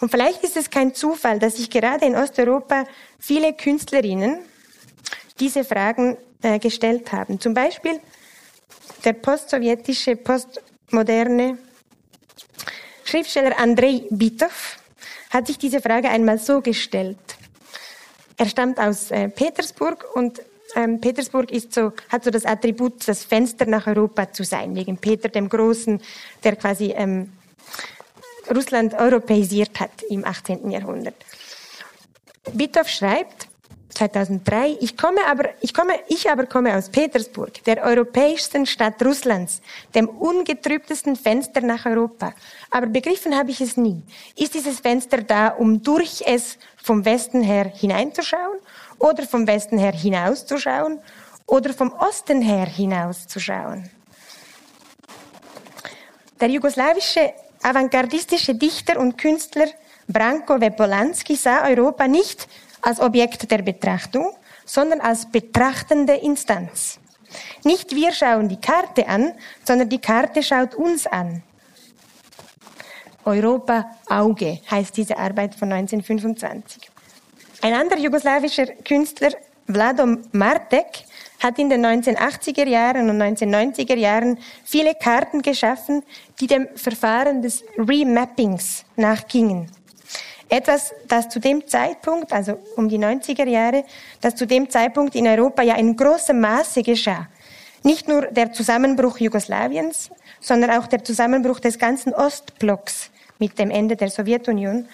Und 0.00 0.10
vielleicht 0.10 0.44
ist 0.44 0.56
es 0.56 0.70
kein 0.70 0.94
Zufall, 0.94 1.38
dass 1.38 1.56
sich 1.56 1.70
gerade 1.70 2.06
in 2.06 2.14
Osteuropa 2.14 2.84
viele 3.18 3.52
Künstlerinnen 3.52 4.38
diese 5.40 5.64
Fragen 5.64 6.16
äh, 6.42 6.58
gestellt 6.58 7.12
haben. 7.12 7.40
Zum 7.40 7.54
Beispiel 7.54 8.00
der 9.04 9.14
postsowjetische, 9.14 10.16
postmoderne 10.16 11.58
Schriftsteller 13.04 13.58
Andrei 13.58 14.02
Bitov 14.10 14.78
hat 15.30 15.46
sich 15.46 15.58
diese 15.58 15.80
Frage 15.80 16.08
einmal 16.08 16.38
so 16.38 16.60
gestellt. 16.60 17.18
Er 18.36 18.46
stammt 18.46 18.78
aus 18.78 19.10
äh, 19.10 19.28
Petersburg 19.28 20.04
und 20.14 20.42
ähm, 20.74 21.00
Petersburg 21.00 21.50
ist 21.52 21.72
so, 21.72 21.92
hat 22.08 22.24
so 22.24 22.30
das 22.30 22.44
Attribut, 22.44 23.06
das 23.06 23.24
Fenster 23.24 23.64
nach 23.66 23.86
Europa 23.86 24.32
zu 24.32 24.44
sein, 24.44 24.74
wegen 24.74 24.98
Peter 24.98 25.28
dem 25.28 25.48
Großen, 25.48 26.02
der 26.42 26.56
quasi 26.56 26.92
ähm, 26.96 27.32
Russland 28.54 28.94
europäisiert 28.94 29.78
hat 29.80 30.02
im 30.10 30.24
18. 30.24 30.70
Jahrhundert. 30.70 31.14
Bitov 32.52 32.88
schreibt, 32.88 33.48
2003. 33.96 34.76
Ich 34.80 34.96
komme 34.96 35.20
aber, 35.26 35.48
ich 35.60 35.72
komme, 35.72 35.94
ich 36.08 36.30
aber 36.30 36.46
komme 36.46 36.76
aus 36.76 36.90
Petersburg, 36.90 37.64
der 37.64 37.82
europäischsten 37.82 38.66
Stadt 38.66 39.02
Russlands, 39.04 39.60
dem 39.94 40.08
ungetrübtesten 40.08 41.16
Fenster 41.16 41.62
nach 41.62 41.86
Europa. 41.86 42.34
Aber 42.70 42.86
begriffen 42.86 43.36
habe 43.36 43.50
ich 43.50 43.60
es 43.60 43.76
nie. 43.76 44.02
Ist 44.36 44.54
dieses 44.54 44.80
Fenster 44.80 45.22
da, 45.22 45.48
um 45.48 45.82
durch 45.82 46.22
es 46.26 46.58
vom 46.82 47.04
Westen 47.04 47.42
her 47.42 47.72
hineinzuschauen 47.74 48.58
oder 48.98 49.26
vom 49.26 49.46
Westen 49.46 49.78
her 49.78 49.92
hinauszuschauen 49.92 51.00
oder 51.46 51.72
vom 51.72 51.92
Osten 51.92 52.42
her 52.42 52.66
hinauszuschauen? 52.66 53.90
Der 56.38 56.48
jugoslawische 56.48 57.32
avantgardistische 57.62 58.54
Dichter 58.54 59.00
und 59.00 59.16
Künstler 59.16 59.68
Branko 60.06 60.60
Vepolanski 60.60 61.34
sah 61.34 61.66
Europa 61.66 62.06
nicht 62.06 62.46
als 62.86 63.00
Objekt 63.00 63.50
der 63.50 63.62
Betrachtung, 63.62 64.30
sondern 64.64 65.00
als 65.00 65.26
betrachtende 65.26 66.14
Instanz. 66.14 67.00
Nicht 67.64 67.90
wir 67.96 68.12
schauen 68.12 68.48
die 68.48 68.60
Karte 68.60 69.08
an, 69.08 69.32
sondern 69.64 69.88
die 69.88 69.98
Karte 69.98 70.40
schaut 70.40 70.76
uns 70.76 71.04
an. 71.08 71.42
Europa 73.24 73.90
Auge 74.08 74.60
heißt 74.70 74.96
diese 74.96 75.18
Arbeit 75.18 75.56
von 75.56 75.72
1925. 75.72 76.88
Ein 77.60 77.74
anderer 77.74 77.98
jugoslawischer 77.98 78.66
Künstler, 78.84 79.32
Vlado 79.66 80.18
Martek, 80.30 81.06
hat 81.42 81.58
in 81.58 81.68
den 81.68 81.84
1980er 81.84 82.68
Jahren 82.68 83.10
und 83.10 83.20
1990er 83.20 83.96
Jahren 83.96 84.38
viele 84.64 84.94
Karten 84.94 85.42
geschaffen, 85.42 86.04
die 86.38 86.46
dem 86.46 86.68
Verfahren 86.76 87.42
des 87.42 87.64
Remappings 87.76 88.84
nachgingen. 88.94 89.72
Etwas, 90.48 90.94
das 91.08 91.28
zu 91.28 91.40
dem 91.40 91.66
Zeitpunkt, 91.66 92.32
also 92.32 92.58
um 92.76 92.88
die 92.88 92.98
90er 92.98 93.46
Jahre, 93.46 93.84
das 94.20 94.36
zu 94.36 94.46
dem 94.46 94.70
Zeitpunkt 94.70 95.14
in 95.16 95.26
Europa 95.26 95.62
ja 95.62 95.74
in 95.76 95.96
großem 95.96 96.38
Maße 96.38 96.82
geschah. 96.82 97.26
Nicht 97.82 98.06
nur 98.08 98.22
der 98.26 98.52
Zusammenbruch 98.52 99.18
Jugoslawiens, 99.18 100.10
sondern 100.40 100.70
auch 100.70 100.86
der 100.86 101.02
Zusammenbruch 101.02 101.60
des 101.60 101.78
ganzen 101.78 102.14
Ostblocks 102.14 103.10
mit 103.38 103.58
dem 103.58 103.70
Ende 103.70 103.96
der 103.96 104.08
Sowjetunion, 104.08 104.88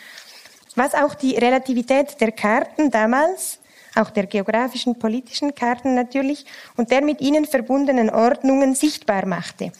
was 0.75 0.95
auch 0.95 1.15
die 1.15 1.37
Relativität 1.37 2.21
der 2.21 2.33
Karten 2.33 2.91
damals, 2.91 3.59
auch 3.95 4.11
der 4.11 4.27
geografischen, 4.27 4.99
politischen 4.99 5.55
Karten 5.55 5.95
natürlich, 5.95 6.47
und 6.77 6.91
der 6.91 7.03
mit 7.03 7.21
ihnen 7.21 7.45
verbundenen 7.45 8.09
Ordnungen 8.09 8.75
sichtbar 8.75 9.27
machte. 9.27 9.73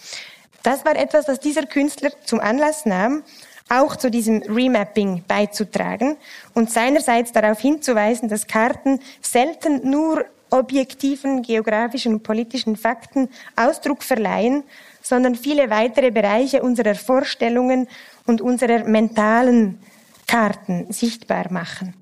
Das 0.63 0.85
war 0.85 0.97
etwas, 0.97 1.27
das 1.27 1.41
dieser 1.41 1.67
Künstler 1.67 2.11
zum 2.25 2.41
Anlass 2.41 2.87
nahm, 2.87 3.25
auch 3.69 3.97
zu 3.97 4.11
diesem 4.11 4.43
Remapping 4.43 5.25
beizutragen 5.27 6.17
und 6.55 6.71
seinerseits 6.71 7.33
darauf 7.33 7.61
hinzuweisen, 7.61 8.29
dass 8.29 8.47
Karten 8.47 9.01
selten 9.21 9.89
nur 9.89 10.25
objektiven 10.51 11.43
geografischen 11.43 12.15
und 12.15 12.23
politischen 12.23 12.77
Fakten 12.77 13.29
Ausdruck 13.57 14.03
verleihen, 14.03 14.65
sondern 15.03 15.35
viele 15.35 15.71
weitere 15.71 16.11
Bereiche 16.11 16.63
unserer 16.63 16.95
Vorstellungen 16.95 17.89
und 18.27 18.41
unserer 18.41 18.85
mentalen 18.85 19.81
Karten 20.27 20.93
sichtbar 20.93 21.51
machen. 21.51 21.95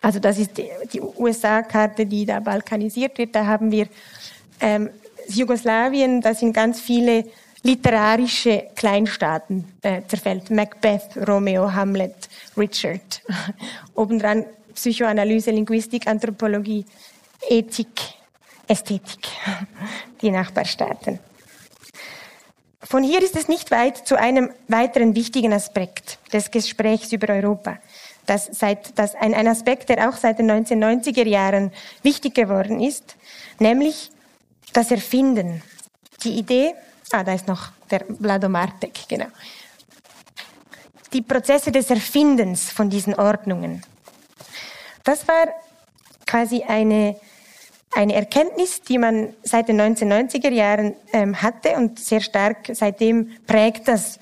Also 0.00 0.18
das 0.18 0.38
ist 0.38 0.56
die, 0.56 1.00
USA-Karte, 1.00 2.06
die 2.06 2.24
da 2.24 2.40
balkanisiert 2.40 3.18
wird. 3.18 3.34
Da 3.34 3.46
haben 3.46 3.70
wir 3.70 3.88
ähm, 4.60 4.90
Jugoslawien, 5.28 6.20
da 6.20 6.34
sind 6.34 6.52
ganz 6.52 6.80
viele 6.80 7.24
literarische 7.62 8.68
Kleinstaaten 8.74 9.64
äh, 9.82 10.02
zerfällt. 10.06 10.50
Macbeth, 10.50 11.16
Romeo, 11.26 11.72
Hamlet, 11.72 12.28
Richard. 12.56 13.22
Obendran 13.94 14.44
Psychoanalyse, 14.74 15.50
Linguistik, 15.50 16.06
Anthropologie, 16.06 16.84
Ethik, 17.48 18.00
Ästhetik. 18.66 19.28
Die 20.22 20.30
Nachbarstaaten. 20.30 21.18
Von 22.80 23.02
hier 23.02 23.22
ist 23.22 23.36
es 23.36 23.48
nicht 23.48 23.70
weit 23.70 24.06
zu 24.06 24.16
einem 24.16 24.50
weiteren 24.68 25.14
wichtigen 25.14 25.52
Aspekt 25.52 26.18
des 26.32 26.50
Gesprächs 26.50 27.12
über 27.12 27.32
Europa. 27.32 27.78
dass, 28.28 28.46
seit, 28.52 28.98
dass 28.98 29.14
ein, 29.14 29.32
ein 29.34 29.48
Aspekt, 29.48 29.88
der 29.88 30.08
auch 30.08 30.16
seit 30.16 30.38
den 30.38 30.50
1990er 30.50 31.26
Jahren 31.26 31.72
wichtig 32.02 32.34
geworden 32.34 32.80
ist, 32.80 33.16
nämlich 33.58 34.10
das 34.74 34.90
Erfinden. 34.90 35.62
Die 36.24 36.38
Idee, 36.38 36.74
ah, 37.14 37.24
da 37.24 37.34
ist 37.34 37.48
noch 37.48 37.70
der 37.90 38.04
Vlado 38.20 38.48
Martek, 38.48 39.08
genau. 39.08 39.26
Die 41.12 41.22
Prozesse 41.22 41.72
des 41.72 41.90
Erfindens 41.90 42.70
von 42.70 42.90
diesen 42.90 43.14
Ordnungen. 43.14 43.82
Das 45.04 45.26
war 45.26 45.48
quasi 46.26 46.62
eine, 46.62 47.16
eine 47.94 48.14
Erkenntnis, 48.14 48.82
die 48.82 48.98
man 48.98 49.34
seit 49.42 49.68
den 49.68 49.80
1990er 49.80 50.50
Jahren 50.50 50.94
ähm, 51.12 51.40
hatte 51.40 51.76
und 51.76 51.98
sehr 51.98 52.20
stark 52.20 52.68
seitdem 52.72 53.30
prägt 53.46 53.88
das 53.88 54.18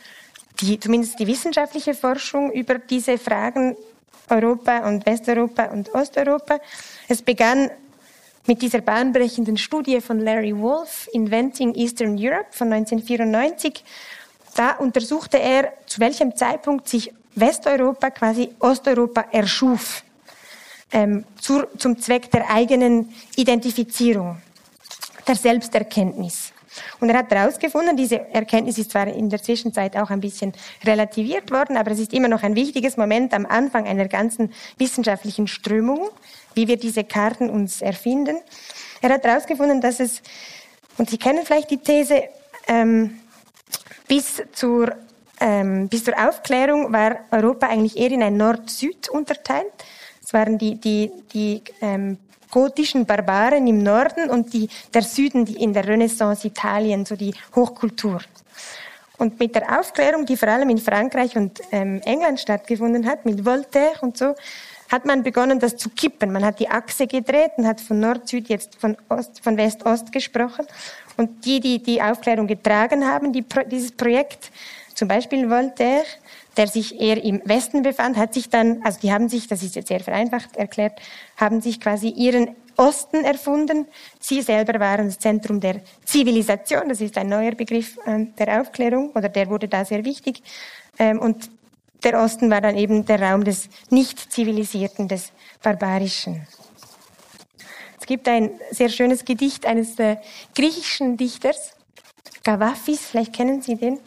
die, 0.60 0.78
zumindest 0.80 1.18
die 1.18 1.26
wissenschaftliche 1.26 1.94
Forschung 1.94 2.52
über 2.52 2.78
diese 2.78 3.18
Fragen 3.18 3.76
Europa 4.28 4.88
und 4.88 5.06
Westeuropa 5.06 5.64
und 5.66 5.94
Osteuropa. 5.94 6.60
Es 7.08 7.22
begann 7.22 7.70
mit 8.46 8.62
dieser 8.62 8.80
bahnbrechenden 8.80 9.56
Studie 9.56 10.00
von 10.00 10.20
Larry 10.20 10.56
Wolff, 10.56 11.08
Inventing 11.12 11.74
Eastern 11.74 12.16
Europe 12.18 12.46
von 12.50 12.72
1994. 12.72 13.84
Da 14.54 14.72
untersuchte 14.72 15.38
er, 15.38 15.72
zu 15.86 16.00
welchem 16.00 16.34
Zeitpunkt 16.36 16.88
sich 16.88 17.12
Westeuropa 17.34 18.10
quasi 18.10 18.50
Osteuropa 18.60 19.26
erschuf, 19.30 20.02
ähm, 20.92 21.24
zur, 21.40 21.68
zum 21.76 21.98
Zweck 22.00 22.30
der 22.30 22.48
eigenen 22.50 23.12
Identifizierung, 23.36 24.38
der 25.26 25.34
Selbsterkenntnis. 25.34 26.52
Und 27.00 27.08
er 27.08 27.18
hat 27.18 27.30
herausgefunden, 27.30 27.96
diese 27.96 28.28
Erkenntnis 28.32 28.78
ist 28.78 28.90
zwar 28.90 29.06
in 29.06 29.30
der 29.30 29.42
Zwischenzeit 29.42 29.96
auch 29.96 30.10
ein 30.10 30.20
bisschen 30.20 30.52
relativiert 30.84 31.50
worden, 31.50 31.76
aber 31.76 31.90
es 31.90 31.98
ist 31.98 32.12
immer 32.12 32.28
noch 32.28 32.42
ein 32.42 32.54
wichtiges 32.54 32.96
Moment 32.96 33.34
am 33.34 33.46
Anfang 33.46 33.86
einer 33.86 34.08
ganzen 34.08 34.52
wissenschaftlichen 34.78 35.46
Strömung, 35.46 36.08
wie 36.56 36.66
wir 36.66 36.76
diese 36.76 37.04
Karten 37.04 37.48
uns 37.48 37.82
erfinden. 37.82 38.38
Er 39.00 39.10
hat 39.10 39.24
herausgefunden, 39.24 39.80
dass 39.80 40.00
es, 40.00 40.22
und 40.98 41.08
Sie 41.08 41.18
kennen 41.18 41.44
vielleicht 41.44 41.70
die 41.70 41.78
These, 41.78 42.24
ähm, 42.66 43.20
bis 44.08 44.42
zur 44.52 44.96
ähm, 45.38 45.88
bis 45.88 46.04
zur 46.04 46.14
Aufklärung 46.18 46.92
war 46.92 47.18
Europa 47.30 47.66
eigentlich 47.68 47.96
eher 47.96 48.10
in 48.10 48.22
ein 48.22 48.36
Nord-Süd 48.36 49.08
unterteilt. 49.10 49.72
Es 50.24 50.32
waren 50.32 50.58
die, 50.58 50.76
die, 50.76 51.12
die 51.32 51.62
ähm, 51.80 52.18
gotischen 52.50 53.04
Barbaren 53.04 53.66
im 53.66 53.82
Norden 53.82 54.30
und 54.30 54.52
die, 54.52 54.68
der 54.94 55.02
Süden 55.02 55.44
die 55.44 55.62
in 55.62 55.72
der 55.72 55.86
Renaissance 55.86 56.46
Italien, 56.46 57.04
so 57.04 57.16
die 57.16 57.34
Hochkultur. 57.54 58.20
Und 59.18 59.38
mit 59.38 59.54
der 59.54 59.78
Aufklärung, 59.78 60.26
die 60.26 60.36
vor 60.36 60.48
allem 60.48 60.68
in 60.70 60.78
Frankreich 60.78 61.36
und 61.36 61.60
ähm, 61.72 62.00
England 62.04 62.40
stattgefunden 62.40 63.06
hat, 63.06 63.24
mit 63.24 63.44
Voltaire 63.44 64.02
und 64.02 64.16
so, 64.16 64.34
hat 64.90 65.04
man 65.04 65.22
begonnen, 65.22 65.58
das 65.58 65.76
zu 65.76 65.90
kippen. 65.90 66.32
Man 66.32 66.44
hat 66.44 66.60
die 66.60 66.68
Achse 66.68 67.06
gedreht 67.06 67.52
und 67.56 67.66
hat 67.66 67.80
von 67.80 68.00
Nord-Süd 68.00 68.48
jetzt 68.48 68.76
von, 68.76 68.96
Ost, 69.08 69.40
von 69.42 69.56
West-Ost 69.56 70.12
gesprochen. 70.12 70.66
Und 71.16 71.44
die, 71.44 71.60
die 71.60 71.82
die 71.82 72.00
Aufklärung 72.02 72.46
getragen 72.46 73.06
haben, 73.06 73.32
die, 73.32 73.44
dieses 73.70 73.92
Projekt, 73.92 74.50
zum 74.94 75.08
Beispiel 75.08 75.48
Voltaire, 75.50 76.04
der 76.56 76.68
sich 76.68 76.98
eher 76.98 77.22
im 77.22 77.42
Westen 77.44 77.82
befand, 77.82 78.16
hat 78.16 78.32
sich 78.32 78.48
dann, 78.48 78.80
also 78.82 78.98
die 79.00 79.12
haben 79.12 79.28
sich, 79.28 79.46
das 79.46 79.62
ist 79.62 79.76
jetzt 79.76 79.88
sehr 79.88 80.00
vereinfacht 80.00 80.56
erklärt, 80.56 80.98
haben 81.36 81.60
sich 81.60 81.80
quasi 81.80 82.08
ihren 82.08 82.56
Osten 82.76 83.24
erfunden. 83.24 83.86
Sie 84.20 84.42
selber 84.42 84.78
waren 84.80 85.06
das 85.06 85.18
Zentrum 85.18 85.60
der 85.60 85.80
Zivilisation, 86.04 86.88
das 86.88 87.00
ist 87.00 87.16
ein 87.18 87.28
neuer 87.28 87.52
Begriff 87.52 87.98
äh, 88.06 88.26
der 88.38 88.60
Aufklärung, 88.60 89.10
oder 89.10 89.28
der 89.28 89.48
wurde 89.48 89.68
da 89.68 89.84
sehr 89.84 90.04
wichtig. 90.04 90.42
Ähm, 90.98 91.18
und 91.18 91.50
der 92.06 92.20
Osten 92.20 92.50
war 92.50 92.60
dann 92.60 92.76
eben 92.76 93.04
der 93.04 93.20
Raum 93.20 93.44
des 93.44 93.68
Nicht-Zivilisierten, 93.90 95.08
des 95.08 95.32
Barbarischen. 95.60 96.46
Es 97.98 98.06
gibt 98.06 98.28
ein 98.28 98.50
sehr 98.70 98.88
schönes 98.90 99.24
Gedicht 99.24 99.66
eines 99.66 99.98
äh, 99.98 100.16
griechischen 100.54 101.16
Dichters, 101.16 101.72
Gavaffis, 102.44 103.00
vielleicht 103.00 103.32
kennen 103.32 103.60
Sie 103.60 103.74
den. 103.74 103.98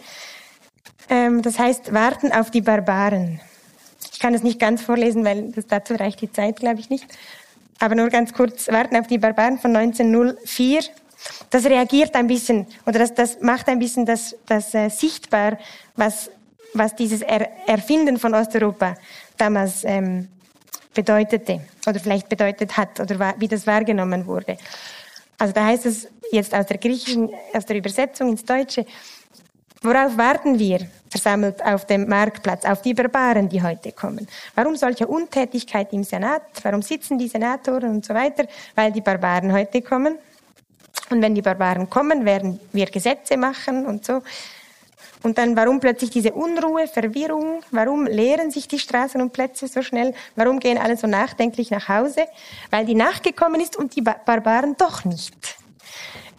Ähm, 1.10 1.42
das 1.42 1.60
heißt 1.60 1.94
Warten 1.94 2.32
auf 2.32 2.52
die 2.52 2.62
Barbaren. 2.62 3.42
Ich 4.14 4.20
kann 4.20 4.34
es 4.34 4.44
nicht 4.44 4.60
ganz 4.60 4.82
vorlesen, 4.82 5.26
weil 5.26 5.52
das 5.52 5.68
dazu 5.68 5.96
reicht 5.96 6.22
die 6.22 6.32
Zeit, 6.32 6.58
glaube 6.58 6.80
ich 6.80 6.90
nicht. 6.90 7.06
Aber 7.80 7.96
nur 7.96 8.08
ganz 8.08 8.34
kurz, 8.34 8.70
Warten 8.70 8.96
auf 8.96 9.08
die 9.08 9.18
Barbaren 9.18 9.60
von 9.60 9.76
1904. 9.76 10.84
Das 11.50 11.66
reagiert 11.66 12.16
ein 12.16 12.28
bisschen, 12.28 12.66
oder 12.86 13.00
das, 13.00 13.14
das 13.14 13.42
macht 13.42 13.68
ein 13.68 13.80
bisschen 13.80 14.06
das, 14.06 14.38
das 14.46 14.74
äh, 14.74 14.88
sichtbar, 14.88 15.58
was, 15.98 16.32
was 16.74 16.96
dieses 16.96 17.22
er 17.22 17.50
Erfinden 17.68 18.18
von 18.18 18.34
Osteuropa 18.34 18.96
damals 19.38 19.84
ähm, 19.84 20.28
bedeutete, 20.94 21.62
oder 21.88 22.00
vielleicht 22.00 22.30
bedeutet 22.30 22.78
hat, 22.78 23.00
oder 23.00 23.36
wie 23.38 23.48
das 23.48 23.66
wahrgenommen 23.68 24.26
wurde. 24.26 24.58
Also 25.38 25.54
da 25.54 25.66
heißt 25.66 25.86
es 25.86 26.08
jetzt 26.32 26.54
aus 26.54 26.66
der 26.66 26.78
griechischen, 26.78 27.30
aus 27.54 27.66
der 27.66 27.78
Übersetzung 27.78 28.30
ins 28.30 28.44
Deutsche, 28.44 28.86
Worauf 29.82 30.18
warten 30.18 30.60
wir, 30.60 30.80
versammelt 31.10 31.64
auf 31.64 31.86
dem 31.86 32.08
Marktplatz, 32.10 32.66
auf 32.66 32.82
die 32.82 32.94
Barbaren, 32.94 33.48
die 33.48 33.64
heute 33.64 33.94
kommen? 33.94 34.28
Warum 34.54 34.76
solche 34.76 35.08
Untätigkeit 35.08 35.94
im 35.94 36.04
Senat? 36.04 36.42
Warum 36.64 36.82
sitzen 36.82 37.18
die 37.18 37.30
Senatoren 37.30 37.92
und 37.92 38.06
so 38.06 38.14
weiter? 38.14 38.46
Weil 38.76 38.92
die 38.92 39.00
Barbaren 39.00 39.54
heute 39.54 39.82
kommen. 39.82 40.18
Und 41.10 41.22
wenn 41.22 41.34
die 41.34 41.42
Barbaren 41.42 41.90
kommen, 41.90 42.26
werden 42.26 42.60
wir 42.74 42.88
Gesetze 42.88 43.38
machen 43.38 43.86
und 43.86 44.06
so. 44.06 44.22
Und 45.22 45.38
dann, 45.38 45.56
warum 45.58 45.80
plötzlich 45.80 46.12
diese 46.12 46.32
Unruhe, 46.32 46.88
Verwirrung? 46.88 47.62
Warum 47.72 48.06
leeren 48.06 48.52
sich 48.52 48.68
die 48.68 48.80
Straßen 48.80 49.22
und 49.22 49.34
Plätze 49.34 49.68
so 49.68 49.82
schnell? 49.82 50.14
Warum 50.36 50.60
gehen 50.60 50.78
alle 50.78 50.96
so 50.96 51.08
nachdenklich 51.08 51.72
nach 51.72 51.90
Hause? 51.90 52.28
Weil 52.72 52.86
die 52.86 52.96
Nacht 52.96 53.24
gekommen 53.24 53.60
ist 53.60 53.76
und 53.76 53.96
die 53.96 54.02
Barbaren 54.02 54.76
doch 54.78 55.04
nicht 55.04 55.60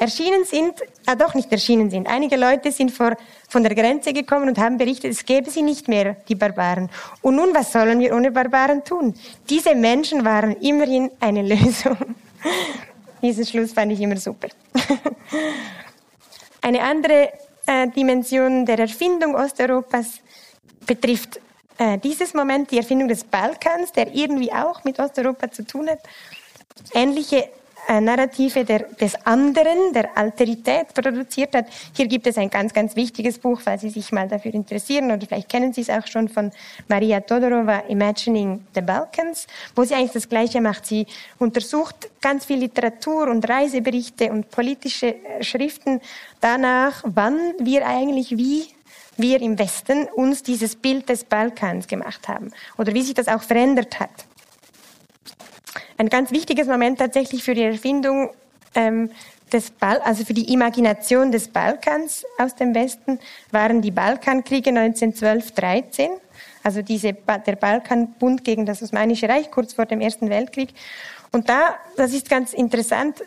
erschienen 0.00 0.44
sind, 0.44 0.72
ah 1.04 1.14
doch 1.14 1.34
nicht 1.34 1.52
erschienen 1.52 1.90
sind. 1.90 2.08
Einige 2.08 2.36
Leute 2.36 2.72
sind 2.72 2.90
vor, 2.90 3.16
von 3.48 3.62
der 3.62 3.74
Grenze 3.74 4.14
gekommen 4.14 4.48
und 4.48 4.58
haben 4.58 4.78
berichtet, 4.78 5.12
es 5.12 5.26
gäbe 5.26 5.50
sie 5.50 5.60
nicht 5.60 5.88
mehr, 5.88 6.16
die 6.26 6.34
Barbaren. 6.34 6.88
Und 7.20 7.36
nun, 7.36 7.54
was 7.54 7.70
sollen 7.70 8.00
wir 8.00 8.14
ohne 8.14 8.30
Barbaren 8.30 8.82
tun? 8.82 9.14
Diese 9.50 9.74
Menschen 9.74 10.24
waren 10.24 10.56
immerhin 10.56 11.10
eine 11.20 11.42
Lösung. 11.54 11.98
Diesen 13.20 13.44
Schluss 13.44 13.72
fand 13.72 13.92
ich 13.92 14.00
immer 14.00 14.16
super. 14.16 14.48
eine 16.62 16.80
andere 16.82 17.30
äh, 17.70 17.88
Dimension 17.88 18.66
der 18.66 18.78
Erfindung 18.80 19.35
Osteuropas 19.35 20.20
betrifft 20.87 21.40
äh, 21.78 21.98
dieses 21.98 22.35
Moment, 22.35 22.70
die 22.70 22.78
Erfindung 22.78 23.09
des 23.09 23.24
Balkans, 23.24 23.92
der 23.92 24.14
irgendwie 24.14 24.52
auch 24.52 24.83
mit 24.85 24.98
Osteuropa 24.98 25.50
zu 25.50 25.64
tun 25.64 25.88
hat. 25.88 26.00
Ähnliche 26.92 27.44
äh, 27.44 27.48
Narrative 27.88 28.64
der, 28.64 28.80
des 29.00 29.14
anderen, 29.26 29.92
der 29.92 30.16
Alterität 30.16 30.94
produziert 30.94 31.54
hat. 31.54 31.66
Hier 31.94 32.06
gibt 32.06 32.26
es 32.26 32.38
ein 32.38 32.50
ganz, 32.50 32.72
ganz 32.72 32.96
wichtiges 32.96 33.38
Buch, 33.38 33.60
falls 33.60 33.82
Sie 33.82 33.90
sich 33.90 34.12
mal 34.12 34.28
dafür 34.28 34.54
interessieren 34.54 35.10
oder 35.10 35.26
vielleicht 35.26 35.48
kennen 35.48 35.72
Sie 35.72 35.80
es 35.80 35.90
auch 35.90 36.06
schon 36.06 36.28
von 36.28 36.50
Maria 36.88 37.20
Todorova, 37.20 37.84
Imagining 37.88 38.64
the 38.74 38.80
Balkans, 38.80 39.46
wo 39.74 39.84
sie 39.84 39.94
eigentlich 39.94 40.12
das 40.12 40.28
Gleiche 40.28 40.60
macht. 40.60 40.86
Sie 40.86 41.06
untersucht 41.38 42.10
ganz 42.20 42.44
viel 42.44 42.58
Literatur 42.58 43.28
und 43.28 43.48
Reiseberichte 43.48 44.30
und 44.30 44.50
politische 44.50 45.14
äh, 45.14 45.42
Schriften 45.42 46.00
danach, 46.40 47.02
wann 47.06 47.38
wir 47.58 47.86
eigentlich 47.86 48.36
wie 48.36 48.66
wir 49.16 49.42
im 49.42 49.58
Westen 49.58 50.04
uns 50.14 50.42
dieses 50.42 50.76
Bild 50.76 51.08
des 51.08 51.24
Balkans 51.24 51.86
gemacht 51.86 52.26
haben 52.28 52.52
oder 52.78 52.94
wie 52.94 53.02
sich 53.02 53.14
das 53.14 53.28
auch 53.28 53.42
verändert 53.42 54.00
hat. 54.00 54.10
Ein 56.00 56.08
ganz 56.08 56.30
wichtiges 56.30 56.66
Moment 56.66 56.98
tatsächlich 56.98 57.42
für 57.44 57.52
die 57.52 57.62
Erfindung 57.62 58.30
ähm, 58.74 59.10
des 59.52 59.70
Bal 59.70 59.98
also 59.98 60.24
für 60.24 60.32
die 60.32 60.50
Imagination 60.50 61.30
des 61.30 61.48
Balkans 61.48 62.24
aus 62.38 62.54
dem 62.54 62.74
Westen 62.74 63.18
waren 63.50 63.82
die 63.82 63.90
Balkankriege 63.90 64.70
1912-13, 64.70 66.08
also 66.62 66.80
diese, 66.80 67.12
der 67.12 67.56
Balkanbund 67.56 68.44
gegen 68.44 68.64
das 68.64 68.82
Osmanische 68.82 69.28
Reich 69.28 69.50
kurz 69.50 69.74
vor 69.74 69.84
dem 69.84 70.00
Ersten 70.00 70.30
Weltkrieg. 70.30 70.70
Und 71.32 71.50
da, 71.50 71.76
das 71.98 72.14
ist 72.14 72.30
ganz 72.30 72.54
interessant, 72.54 73.22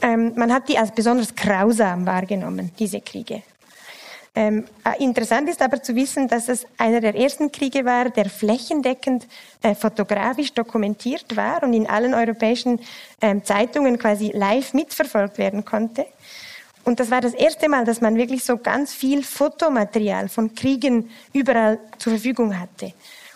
ähm, 0.00 0.32
man 0.34 0.50
hat 0.50 0.70
die 0.70 0.78
als 0.78 0.92
besonders 0.92 1.34
grausam 1.34 2.06
wahrgenommen, 2.06 2.70
diese 2.78 3.02
Kriege. 3.02 3.42
Ähm, 4.36 4.64
äh, 4.84 5.02
interessant 5.02 5.48
ist 5.48 5.62
aber 5.62 5.80
zu 5.80 5.94
wissen, 5.94 6.26
dass 6.26 6.48
es 6.48 6.66
einer 6.76 7.00
der 7.00 7.14
ersten 7.14 7.52
Kriege 7.52 7.84
war, 7.84 8.10
der 8.10 8.28
flächendeckend 8.28 9.28
äh, 9.62 9.76
fotografisch 9.76 10.52
dokumentiert 10.52 11.36
war 11.36 11.62
und 11.62 11.72
in 11.72 11.86
allen 11.88 12.14
europäischen 12.14 12.80
ähm, 13.20 13.44
Zeitungen 13.44 13.96
quasi 13.96 14.32
live 14.34 14.74
mitverfolgt 14.74 15.38
werden 15.38 15.64
konnte. 15.64 16.06
Und 16.84 16.98
das 17.00 17.10
war 17.10 17.20
das 17.20 17.32
erste 17.32 17.68
Mal, 17.68 17.84
dass 17.84 18.00
man 18.00 18.16
wirklich 18.16 18.44
so 18.44 18.58
ganz 18.58 18.92
viel 18.92 19.22
Fotomaterial 19.22 20.28
von 20.28 20.54
Kriegen 20.54 21.10
überall 21.32 21.78
zur 21.98 22.14
Verfügung 22.14 22.58
hatte. 22.58 22.92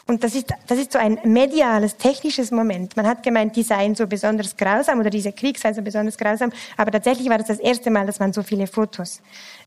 Und 0.07 0.25
das 0.25 0.35
ist, 0.35 0.53
das 0.67 0.79
ist 0.79 0.93
so 0.93 0.99
ein 0.99 1.19
mediales, 1.25 1.97
technisches 1.97 2.51
Moment. 2.51 2.97
Man 2.97 3.07
hat 3.07 3.23
gemeint, 3.23 3.55
die 3.57 3.63
seien 3.63 3.95
so 3.95 4.07
besonders 4.07 4.57
grausam 4.57 4.99
oder 4.99 5.11
dieser 5.11 5.33
Krieg 5.33 5.59
sei 5.59 5.73
so 5.73 5.83
besonders 5.83 6.17
grausam, 6.17 6.51
aber 6.77 6.91
tatsächlich 6.91 7.29
war 7.29 7.39
das 7.39 7.49
das 7.49 7.59
erste 7.59 7.91
Mal, 7.91 8.07
dass 8.07 8.19
man 8.19 8.33
so 8.33 8.43
viele 8.43 8.67
Fotos 8.67 9.21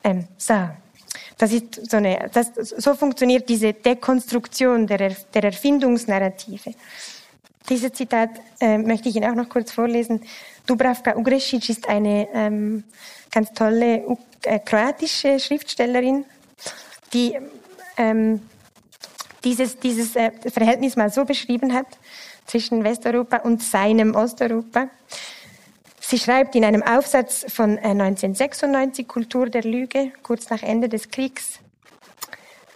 ähm, 0.03 0.27
sah. 0.37 0.75
Das 1.37 1.51
ist 1.51 1.89
so 1.89 1.97
eine, 1.97 2.29
das, 2.33 2.51
so 2.55 2.93
funktioniert 2.93 3.49
diese 3.49 3.73
Dekonstruktion 3.73 4.87
der, 4.87 5.15
der 5.33 5.43
Erfindungsnarrative. 5.43 6.73
Dieses 7.69 7.93
Zitat 7.93 8.29
äh, 8.59 8.77
möchte 8.77 9.09
ich 9.09 9.15
Ihnen 9.15 9.29
auch 9.29 9.35
noch 9.35 9.49
kurz 9.49 9.71
vorlesen. 9.71 10.21
Dubravka 10.65 11.15
Ugresic 11.15 11.69
ist 11.69 11.87
eine 11.87 12.27
ähm, 12.33 12.83
ganz 13.31 13.53
tolle 13.53 14.03
äh, 14.43 14.59
kroatische 14.59 15.39
Schriftstellerin, 15.39 16.25
die 17.13 17.37
ähm, 17.97 18.41
dieses, 19.43 19.79
dieses 19.79 20.15
äh, 20.15 20.31
Verhältnis 20.49 20.95
mal 20.95 21.09
so 21.09 21.25
beschrieben 21.25 21.73
hat 21.73 21.87
zwischen 22.45 22.83
Westeuropa 22.83 23.37
und 23.37 23.61
seinem 23.61 24.15
Osteuropa. 24.15 24.89
Sie 26.11 26.19
schreibt 26.19 26.55
in 26.55 26.65
einem 26.65 26.83
Aufsatz 26.83 27.45
von 27.47 27.77
1996 27.79 29.05
äh, 29.05 29.07
Kultur 29.07 29.49
der 29.49 29.63
Lüge, 29.63 30.11
kurz 30.23 30.49
nach 30.49 30.61
Ende 30.61 30.89
des 30.89 31.07
Kriegs, 31.07 31.61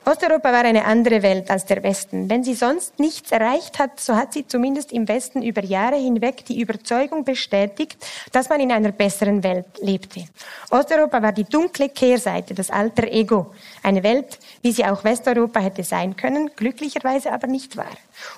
Osteuropa 0.08 0.52
war 0.54 0.64
eine 0.64 0.86
andere 0.86 1.24
Welt 1.24 1.50
als 1.50 1.66
der 1.66 1.82
Westen. 1.82 2.30
Wenn 2.30 2.44
sie 2.44 2.54
sonst 2.54 3.00
nichts 3.00 3.32
erreicht 3.32 3.80
hat, 3.80 4.00
so 4.00 4.16
hat 4.16 4.34
sie 4.34 4.46
zumindest 4.46 4.92
im 4.92 5.08
Westen 5.08 5.42
über 5.42 5.64
Jahre 5.64 5.96
hinweg 5.96 6.46
die 6.46 6.62
Überzeugung 6.62 7.24
bestätigt, 7.24 7.98
dass 8.32 8.48
man 8.48 8.60
in 8.60 8.72
einer 8.72 8.92
besseren 8.92 9.42
Welt 9.42 9.66
lebte. 9.82 10.26
Osteuropa 10.70 11.24
war 11.24 11.32
die 11.32 11.46
dunkle 11.46 11.90
Kehrseite, 11.90 12.54
das 12.54 12.70
alter 12.70 13.08
Ego. 13.08 13.56
Eine 13.82 14.04
Welt, 14.04 14.38
wie 14.62 14.72
sie 14.72 14.86
auch 14.86 15.04
Westeuropa 15.04 15.60
hätte 15.60 15.84
sein 15.84 16.16
können, 16.16 16.52
glücklicherweise 16.56 17.32
aber 17.32 17.48
nicht 17.48 17.76
war. 17.76 17.98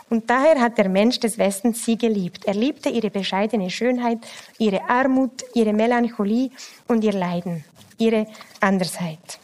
Und 0.10 0.30
daher 0.30 0.62
hat 0.62 0.78
der 0.78 0.88
Mensch 0.88 1.20
des 1.20 1.38
Westens 1.38 1.84
sie 1.84 1.98
geliebt. 1.98 2.46
Er 2.46 2.54
liebte 2.54 2.88
ihre 2.88 3.10
bescheidene 3.10 3.70
Schönheit, 3.70 4.20
ihre 4.58 4.90
Armut, 4.90 5.44
ihre 5.54 5.74
Melancholie 5.74 6.50
und 6.88 7.04
ihr 7.04 7.12
Leiden, 7.12 7.66
ihre 7.98 8.26
Andersheit. 8.62 9.40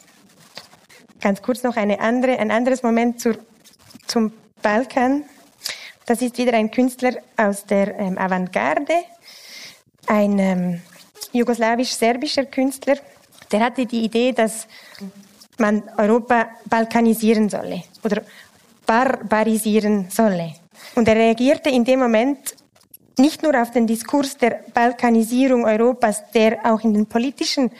Ganz 1.24 1.40
kurz 1.40 1.62
noch 1.62 1.76
eine 1.78 2.00
andere, 2.00 2.38
ein 2.38 2.50
anderes 2.50 2.82
Moment 2.82 3.18
zur, 3.18 3.38
zum 4.06 4.30
Balkan. 4.60 5.24
Das 6.04 6.20
ist 6.20 6.36
wieder 6.36 6.52
ein 6.52 6.70
Künstler 6.70 7.14
aus 7.38 7.64
der 7.64 7.98
ähm, 7.98 8.18
Avantgarde, 8.18 8.92
ein 10.06 10.38
ähm, 10.38 10.82
jugoslawisch-serbischer 11.32 12.44
Künstler. 12.44 12.98
Der 13.50 13.60
hatte 13.60 13.86
die 13.86 14.04
Idee, 14.04 14.32
dass 14.32 14.68
man 15.56 15.84
Europa 15.96 16.50
balkanisieren 16.66 17.48
solle 17.48 17.84
oder 18.02 18.20
barbarisieren 18.84 20.10
solle. 20.10 20.52
Und 20.94 21.08
er 21.08 21.16
reagierte 21.16 21.70
in 21.70 21.86
dem 21.86 22.00
Moment 22.00 22.54
nicht 23.16 23.42
nur 23.42 23.58
auf 23.58 23.70
den 23.70 23.86
Diskurs 23.86 24.36
der 24.36 24.60
Balkanisierung 24.74 25.64
Europas, 25.64 26.22
der 26.32 26.58
auch 26.66 26.84
in 26.84 26.92
den 26.92 27.06
politischen 27.06 27.70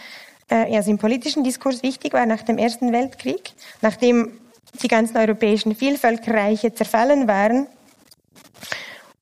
äh, 0.54 0.76
also 0.76 0.90
im 0.90 0.98
politischen 0.98 1.42
Diskurs 1.42 1.82
wichtig 1.82 2.12
war 2.12 2.26
nach 2.26 2.42
dem 2.42 2.58
Ersten 2.58 2.92
Weltkrieg, 2.92 3.52
nachdem 3.82 4.38
die 4.82 4.88
ganzen 4.88 5.16
europäischen 5.16 5.74
Vielvölkerreiche 5.74 6.72
zerfallen 6.74 7.26
waren 7.26 7.66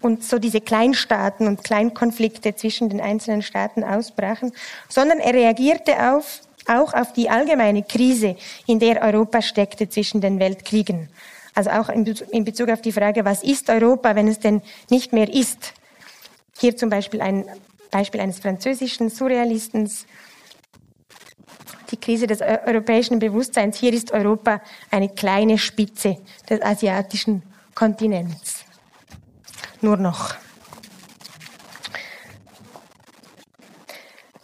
und 0.02 0.24
so 0.24 0.38
diese 0.38 0.60
Kleinstaaten 0.60 1.46
und 1.46 1.64
Kleinkonflikte 1.64 2.54
zwischen 2.54 2.88
den 2.90 3.00
einzelnen 3.00 3.42
Staaten 3.42 3.84
ausbrachen, 3.84 4.52
sondern 4.88 5.18
er 5.20 5.34
reagierte 5.34 6.12
auf, 6.12 6.40
auch 6.66 6.94
auf 6.94 7.12
die 7.12 7.30
allgemeine 7.30 7.82
Krise, 7.82 8.36
in 8.66 8.78
der 8.78 9.02
Europa 9.02 9.42
steckte 9.42 9.88
zwischen 9.88 10.20
den 10.20 10.38
Weltkriegen. 10.38 11.08
Also 11.54 11.70
auch 11.70 11.88
in 11.90 12.44
Bezug 12.44 12.70
auf 12.70 12.80
die 12.80 12.92
Frage, 12.92 13.24
was 13.24 13.42
ist 13.42 13.68
Europa, 13.68 14.14
wenn 14.14 14.28
es 14.28 14.38
denn 14.38 14.62
nicht 14.88 15.12
mehr 15.12 15.32
ist? 15.32 15.74
Hier 16.58 16.76
zum 16.76 16.88
Beispiel 16.88 17.20
ein 17.20 17.44
Beispiel 17.90 18.20
eines 18.20 18.38
französischen 18.38 19.10
Surrealistens, 19.10 20.06
die 21.92 22.00
Krise 22.00 22.26
des 22.26 22.40
europäischen 22.40 23.18
Bewusstseins. 23.18 23.78
Hier 23.78 23.92
ist 23.92 24.10
Europa 24.12 24.60
eine 24.90 25.10
kleine 25.10 25.58
Spitze 25.58 26.18
des 26.48 26.60
asiatischen 26.62 27.42
Kontinents. 27.74 28.64
Nur 29.80 29.96
noch. 29.96 30.34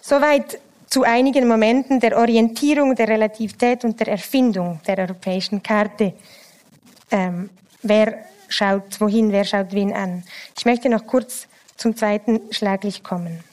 Soweit 0.00 0.60
zu 0.86 1.02
einigen 1.02 1.46
Momenten 1.46 2.00
der 2.00 2.16
Orientierung, 2.16 2.94
der 2.94 3.08
Relativität 3.08 3.84
und 3.84 4.00
der 4.00 4.08
Erfindung 4.08 4.80
der 4.86 4.98
europäischen 4.98 5.62
Karte. 5.62 6.14
Ähm, 7.10 7.50
wer 7.82 8.24
schaut 8.48 9.00
wohin, 9.00 9.30
wer 9.30 9.44
schaut 9.44 9.72
wen 9.72 9.92
an. 9.92 10.24
Ich 10.56 10.64
möchte 10.64 10.88
noch 10.88 11.06
kurz 11.06 11.46
zum 11.76 11.94
zweiten 11.94 12.52
Schlaglicht 12.52 13.04
kommen. 13.04 13.44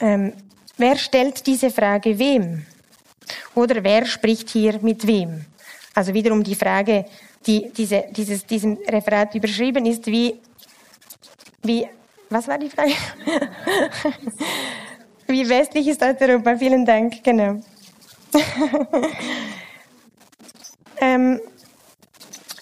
Ähm, 0.00 0.32
Wer 0.76 0.96
stellt 0.96 1.46
diese 1.46 1.70
Frage 1.70 2.18
wem? 2.18 2.66
Oder 3.54 3.82
wer 3.84 4.04
spricht 4.06 4.50
hier 4.50 4.78
mit 4.82 5.06
wem? 5.06 5.44
Also 5.94 6.12
wiederum 6.12 6.42
die 6.42 6.56
Frage, 6.56 7.04
die 7.46 7.70
diese, 7.70 8.04
dieses, 8.10 8.44
diesem 8.44 8.78
Referat 8.88 9.34
überschrieben 9.34 9.86
ist, 9.86 10.06
wie, 10.06 10.40
wie, 11.62 11.86
was 12.28 12.48
war 12.48 12.58
die 12.58 12.70
Frage? 12.70 12.92
wie 15.28 15.48
westlich 15.48 15.86
ist 15.86 16.02
Osteuropa? 16.02 16.56
Vielen 16.56 16.84
Dank, 16.84 17.22
genau. 17.22 17.60
ähm, 21.00 21.40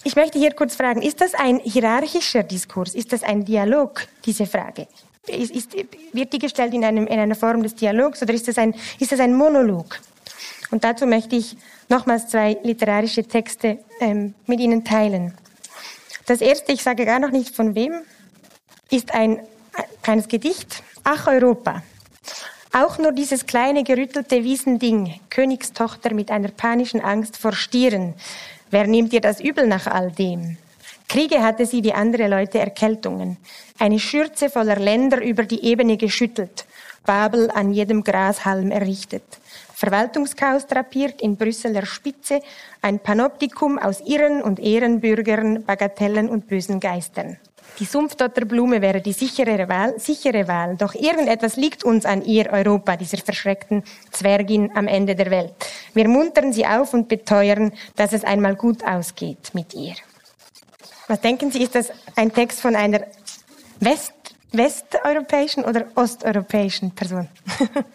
ich 0.03 0.15
möchte 0.15 0.37
hier 0.37 0.51
kurz 0.51 0.75
fragen, 0.75 1.01
ist 1.01 1.21
das 1.21 1.33
ein 1.33 1.59
hierarchischer 1.59 2.43
Diskurs? 2.43 2.93
Ist 2.93 3.11
das 3.11 3.23
ein 3.23 3.43
Dialog, 3.43 4.05
diese 4.25 4.45
Frage? 4.45 4.87
Ist, 5.27 5.51
ist, 5.51 5.75
wird 6.11 6.33
die 6.33 6.39
gestellt 6.39 6.73
in, 6.73 6.83
einem, 6.83 7.07
in 7.07 7.19
einer 7.19 7.35
Form 7.35 7.63
des 7.63 7.75
Dialogs 7.75 8.21
oder 8.21 8.33
ist 8.33 8.47
das, 8.47 8.57
ein, 8.57 8.73
ist 8.99 9.11
das 9.11 9.19
ein 9.19 9.35
Monolog? 9.35 9.99
Und 10.71 10.83
dazu 10.83 11.05
möchte 11.05 11.35
ich 11.35 11.55
nochmals 11.89 12.27
zwei 12.27 12.57
literarische 12.63 13.23
Texte 13.23 13.79
ähm, 13.99 14.33
mit 14.47 14.59
Ihnen 14.59 14.83
teilen. 14.83 15.33
Das 16.25 16.41
erste, 16.41 16.71
ich 16.71 16.83
sage 16.83 17.05
gar 17.05 17.19
noch 17.19 17.31
nicht 17.31 17.55
von 17.55 17.75
wem, 17.75 17.93
ist 18.89 19.13
ein, 19.13 19.39
ein 19.73 19.83
kleines 20.01 20.27
Gedicht. 20.27 20.83
Ach 21.03 21.27
Europa. 21.27 21.83
Auch 22.71 22.97
nur 22.97 23.11
dieses 23.11 23.45
kleine 23.45 23.83
gerüttelte 23.83 24.43
Wiesending, 24.43 25.19
Königstochter 25.29 26.13
mit 26.13 26.31
einer 26.31 26.47
panischen 26.49 27.01
Angst 27.01 27.37
vor 27.37 27.53
Stieren. 27.53 28.15
Wer 28.71 28.87
nimmt 28.87 29.13
dir 29.13 29.21
das 29.21 29.39
übel 29.39 29.67
nach 29.67 29.85
all 29.85 30.11
dem? 30.11 30.57
Kriege 31.07 31.43
hatte 31.43 31.65
sie 31.65 31.83
wie 31.83 31.93
andere 31.93 32.27
Leute 32.27 32.59
Erkältungen. 32.59 33.37
Eine 33.79 33.99
Schürze 33.99 34.49
voller 34.49 34.77
Länder 34.77 35.21
über 35.21 35.43
die 35.43 35.63
Ebene 35.63 35.97
geschüttelt. 35.97 36.65
Babel 37.05 37.51
an 37.51 37.73
jedem 37.73 38.03
Grashalm 38.03 38.71
errichtet. 38.71 39.23
Verwaltungschaos 39.75 40.65
drapiert 40.67 41.21
in 41.21 41.35
Brüsseler 41.35 41.85
Spitze, 41.85 42.41
ein 42.81 42.99
Panoptikum 42.99 43.77
aus 43.77 43.99
Irren 44.05 44.41
und 44.41 44.59
Ehrenbürgern, 44.59 45.65
Bagatellen 45.65 46.29
und 46.29 46.47
bösen 46.47 46.79
Geistern. 46.79 47.37
Die 47.79 47.85
Sumpfdotterblume 47.85 48.81
wäre 48.81 49.01
die 49.01 49.13
sichere 49.13 49.67
Wahl, 49.67 49.99
sichere 49.99 50.47
Wahl, 50.47 50.77
doch 50.77 50.93
irgendetwas 50.93 51.55
liegt 51.57 51.83
uns 51.83 52.05
an 52.05 52.23
ihr, 52.23 52.51
Europa, 52.51 52.95
dieser 52.95 53.17
verschreckten 53.17 53.83
Zwergin 54.11 54.71
am 54.75 54.87
Ende 54.87 55.15
der 55.15 55.31
Welt. 55.31 55.53
Wir 55.93 56.07
muntern 56.07 56.53
sie 56.53 56.67
auf 56.67 56.93
und 56.93 57.07
beteuern, 57.07 57.73
dass 57.95 58.13
es 58.13 58.23
einmal 58.23 58.55
gut 58.55 58.85
ausgeht 58.85 59.49
mit 59.53 59.73
ihr. 59.73 59.95
Was 61.13 61.21
denken 61.21 61.51
Sie, 61.51 61.61
ist 61.61 61.75
das 61.75 61.91
ein 62.15 62.33
Text 62.33 62.59
von 62.59 62.75
einer 62.75 63.05
West 63.79 64.13
westeuropäischen 64.51 65.63
oder 65.63 65.85
osteuropäischen 65.93 66.89
Person? 66.89 67.29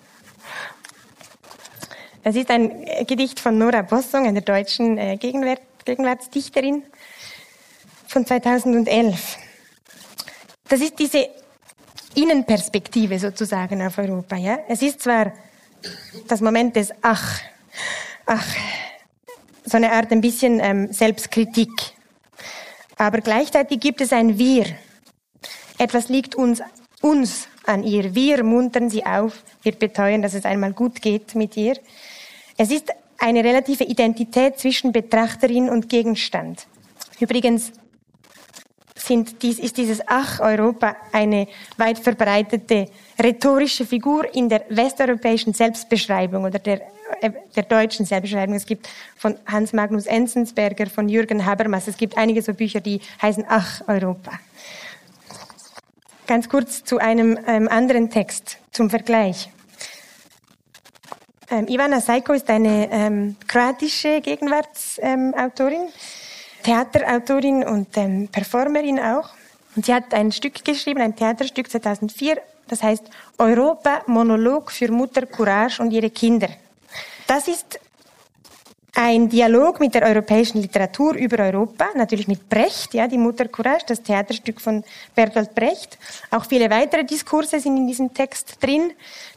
Es 2.22 2.36
ist 2.36 2.48
ein 2.48 2.86
Gedicht 3.08 3.40
von 3.40 3.58
Nora 3.58 3.82
Bossong, 3.82 4.28
einer 4.28 4.40
deutschen 4.40 4.98
äh, 4.98 5.16
Gegenwart, 5.16 5.62
Gegenwartsdichterin 5.84 6.84
von 8.06 8.24
2011. 8.24 9.36
Das 10.68 10.80
ist 10.80 10.96
diese 11.00 11.28
Innenperspektive 12.14 13.18
sozusagen 13.18 13.84
auf 13.84 13.98
Europa. 13.98 14.36
Ja? 14.36 14.60
Es 14.68 14.80
ist 14.80 15.02
zwar 15.02 15.32
das 16.28 16.40
Moment 16.40 16.76
des 16.76 16.92
Ach, 17.02 17.40
Ach, 18.26 18.46
so 19.64 19.76
eine 19.76 19.90
Art 19.90 20.12
ein 20.12 20.20
bisschen 20.20 20.60
ähm, 20.60 20.92
Selbstkritik 20.92 21.97
aber 22.98 23.20
gleichzeitig 23.20 23.80
gibt 23.80 24.00
es 24.00 24.12
ein 24.12 24.38
Wir. 24.38 24.66
Etwas 25.78 26.08
liegt 26.08 26.34
uns, 26.34 26.60
uns 27.00 27.48
an 27.64 27.84
ihr. 27.84 28.14
Wir 28.14 28.42
muntern 28.42 28.90
sie 28.90 29.06
auf. 29.06 29.42
Wir 29.62 29.72
beteuern, 29.72 30.22
dass 30.22 30.34
es 30.34 30.44
einmal 30.44 30.72
gut 30.72 31.00
geht 31.00 31.34
mit 31.34 31.56
ihr. 31.56 31.78
Es 32.56 32.70
ist 32.70 32.92
eine 33.18 33.44
relative 33.44 33.84
Identität 33.84 34.58
zwischen 34.58 34.92
Betrachterin 34.92 35.68
und 35.68 35.88
Gegenstand. 35.88 36.66
Übrigens 37.20 37.72
sind 38.96 39.42
dies, 39.42 39.58
ist 39.58 39.76
dieses 39.76 40.00
Ach 40.06 40.40
Europa 40.40 40.96
eine 41.12 41.46
weit 41.76 41.98
verbreitete 41.98 42.86
rhetorische 43.22 43.86
Figur 43.86 44.34
in 44.34 44.48
der 44.48 44.64
westeuropäischen 44.68 45.52
Selbstbeschreibung 45.52 46.44
oder 46.44 46.58
der 46.58 46.82
der 47.56 47.62
deutschen 47.62 48.06
Selbstbeschreibung. 48.06 48.54
Es 48.54 48.66
gibt 48.66 48.88
von 49.16 49.36
Hans 49.46 49.72
Magnus 49.72 50.06
Enzensberger, 50.06 50.86
von 50.86 51.08
Jürgen 51.08 51.44
Habermas, 51.44 51.88
es 51.88 51.96
gibt 51.96 52.16
einige 52.16 52.42
so 52.42 52.54
Bücher, 52.54 52.80
die 52.80 53.00
heißen 53.20 53.44
Ach, 53.48 53.82
Europa. 53.86 54.32
Ganz 56.26 56.48
kurz 56.48 56.84
zu 56.84 56.98
einem 56.98 57.38
ähm, 57.46 57.68
anderen 57.68 58.10
Text 58.10 58.58
zum 58.70 58.90
Vergleich. 58.90 59.48
Ähm, 61.50 61.66
Ivana 61.68 62.00
Seiko 62.00 62.34
ist 62.34 62.50
eine 62.50 62.90
ähm, 62.90 63.36
kroatische 63.46 64.20
Gegenwartsautorin, 64.20 65.88
Theaterautorin 66.62 67.64
und 67.64 67.96
ähm, 67.96 68.28
Performerin 68.28 69.00
auch. 69.00 69.30
Und 69.74 69.86
sie 69.86 69.94
hat 69.94 70.12
ein 70.12 70.30
Stück 70.32 70.62
geschrieben, 70.62 71.00
ein 71.00 71.16
Theaterstück 71.16 71.70
2004, 71.70 72.38
das 72.68 72.82
heißt 72.82 73.04
Europa 73.38 74.02
Monolog 74.06 74.70
für 74.70 74.90
Mutter 74.92 75.24
Courage 75.24 75.80
und 75.80 75.90
ihre 75.92 76.10
Kinder. 76.10 76.48
Das 77.28 77.46
ist 77.46 77.78
ein 78.94 79.28
Dialog 79.28 79.80
mit 79.80 79.94
der 79.94 80.02
europäischen 80.04 80.62
Literatur 80.62 81.14
über 81.14 81.44
Europa, 81.44 81.88
natürlich 81.94 82.26
mit 82.26 82.48
Brecht, 82.48 82.94
ja, 82.94 83.06
die 83.06 83.18
Mutter 83.18 83.46
Courage, 83.48 83.84
das 83.86 84.02
Theaterstück 84.02 84.62
von 84.62 84.82
Bertolt 85.14 85.54
Brecht. 85.54 85.98
Auch 86.30 86.46
viele 86.46 86.70
weitere 86.70 87.04
Diskurse 87.04 87.60
sind 87.60 87.76
in 87.76 87.86
diesem 87.86 88.14
Text 88.14 88.56
drin, 88.62 88.92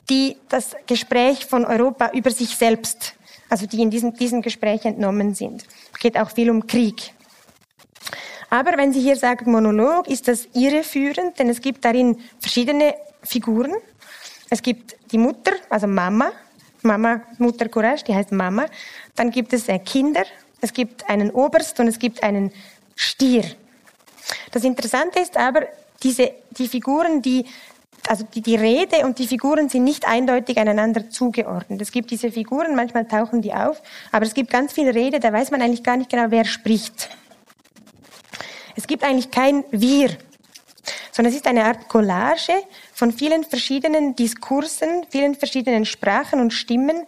die 0.09 0.37
das 0.47 0.73
Gespräch 0.87 1.45
von 1.45 1.65
Europa 1.65 2.11
über 2.13 2.31
sich 2.31 2.55
selbst, 2.55 3.13
also 3.49 3.65
die 3.67 3.81
in 3.81 3.89
diesem, 3.89 4.13
diesem 4.13 4.41
Gespräch 4.41 4.85
entnommen 4.85 5.35
sind. 5.35 5.65
Es 5.93 5.99
geht 5.99 6.17
auch 6.17 6.31
viel 6.31 6.49
um 6.49 6.65
Krieg. 6.65 7.13
Aber 8.49 8.77
wenn 8.77 8.93
Sie 8.93 9.01
hier 9.01 9.17
sagen 9.17 9.51
Monolog, 9.51 10.07
ist 10.07 10.29
das 10.29 10.47
irreführend, 10.53 11.37
denn 11.37 11.49
es 11.49 11.59
gibt 11.59 11.83
darin 11.83 12.21
verschiedene 12.39 12.95
Figuren. 13.21 13.73
Es 14.49 14.61
gibt 14.61 14.95
die 15.11 15.17
Mutter, 15.17 15.51
also 15.69 15.87
Mama, 15.87 16.31
Mama, 16.83 17.21
Mutter 17.37 17.69
Courage, 17.69 18.03
die 18.03 18.15
heißt 18.15 18.31
Mama. 18.31 18.65
Dann 19.15 19.31
gibt 19.31 19.53
es 19.53 19.67
äh, 19.67 19.79
Kinder, 19.79 20.23
es 20.61 20.73
gibt 20.73 21.09
einen 21.09 21.31
Oberst 21.31 21.79
und 21.79 21.87
es 21.87 21.99
gibt 21.99 22.23
einen 22.23 22.51
Stier. 22.95 23.43
Das 24.51 24.63
Interessante 24.63 25.19
ist 25.19 25.37
aber, 25.37 25.67
diese, 26.03 26.31
die 26.51 26.67
Figuren, 26.67 27.21
die, 27.21 27.45
also 28.07 28.25
die, 28.33 28.41
die 28.41 28.55
Rede 28.55 29.05
und 29.05 29.19
die 29.19 29.27
Figuren 29.27 29.69
sind 29.69 29.83
nicht 29.83 30.07
eindeutig 30.07 30.57
einander 30.57 31.09
zugeordnet. 31.09 31.81
Es 31.81 31.91
gibt 31.91 32.11
diese 32.11 32.31
Figuren, 32.31 32.75
manchmal 32.75 33.07
tauchen 33.07 33.41
die 33.41 33.53
auf, 33.53 33.81
aber 34.11 34.25
es 34.25 34.33
gibt 34.33 34.49
ganz 34.49 34.73
viel 34.73 34.89
Rede, 34.89 35.19
da 35.19 35.31
weiß 35.31 35.51
man 35.51 35.61
eigentlich 35.61 35.83
gar 35.83 35.97
nicht 35.97 36.09
genau, 36.09 36.25
wer 36.29 36.45
spricht. 36.45 37.09
Es 38.75 38.87
gibt 38.87 39.03
eigentlich 39.03 39.31
kein 39.31 39.63
Wir, 39.71 40.17
sondern 41.11 41.31
es 41.31 41.37
ist 41.37 41.47
eine 41.47 41.65
Art 41.65 41.87
Collage 41.89 42.53
von 42.93 43.11
vielen 43.11 43.43
verschiedenen 43.43 44.15
Diskursen, 44.15 45.05
vielen 45.09 45.35
verschiedenen 45.35 45.85
Sprachen 45.85 46.39
und 46.39 46.51
Stimmen, 46.51 47.05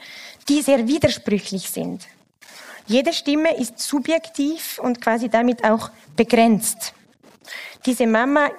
die 0.49 0.61
sehr 0.61 0.87
widersprüchlich 0.87 1.69
sind. 1.69 2.07
Jede 2.85 3.13
Stimme 3.13 3.57
ist 3.57 3.79
subjektiv 3.79 4.79
und 4.79 5.01
quasi 5.01 5.29
damit 5.29 5.63
auch 5.63 5.89
begrenzt. 6.15 6.93
Diese 7.85 8.07
Mama 8.07 8.49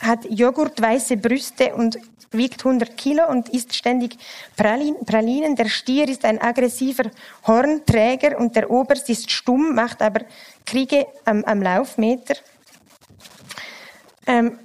hat 0.00 0.24
joghurtweiße 0.28 1.16
Brüste 1.16 1.74
und 1.74 1.98
wiegt 2.32 2.64
100 2.64 2.96
Kilo 2.96 3.28
und 3.28 3.48
isst 3.48 3.74
ständig 3.74 4.16
Pralinen. 4.56 5.56
Der 5.56 5.68
Stier 5.68 6.08
ist 6.08 6.24
ein 6.24 6.40
aggressiver 6.40 7.10
Hornträger 7.46 8.38
und 8.38 8.54
der 8.54 8.70
Oberst 8.70 9.08
ist 9.08 9.30
stumm, 9.30 9.74
macht 9.74 10.00
aber 10.02 10.22
Kriege 10.64 11.06
am, 11.24 11.44
am 11.44 11.62
Laufmeter. 11.62 12.34
Ähm, 14.26 14.58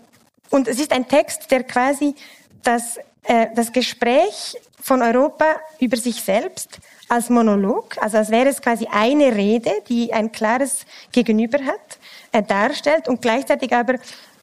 und 0.55 0.69
es 0.69 0.79
ist 0.79 0.93
ein 0.93 1.05
Text, 1.05 1.51
der 1.51 1.63
quasi 1.63 2.15
das, 2.63 2.97
äh, 3.23 3.47
das 3.55 3.73
Gespräch 3.73 4.55
von 4.81 5.01
Europa 5.01 5.57
über 5.81 5.97
sich 5.97 6.23
selbst 6.23 6.79
als 7.09 7.29
Monolog, 7.29 7.97
also 8.01 8.17
als 8.17 8.31
wäre 8.31 8.47
es 8.47 8.61
quasi 8.61 8.87
eine 8.89 9.35
Rede, 9.35 9.71
die 9.89 10.13
ein 10.13 10.31
klares 10.31 10.85
Gegenüber 11.11 11.59
hat, 11.59 11.99
äh, 12.31 12.41
darstellt 12.41 13.09
und 13.09 13.21
gleichzeitig 13.21 13.73
aber 13.73 13.95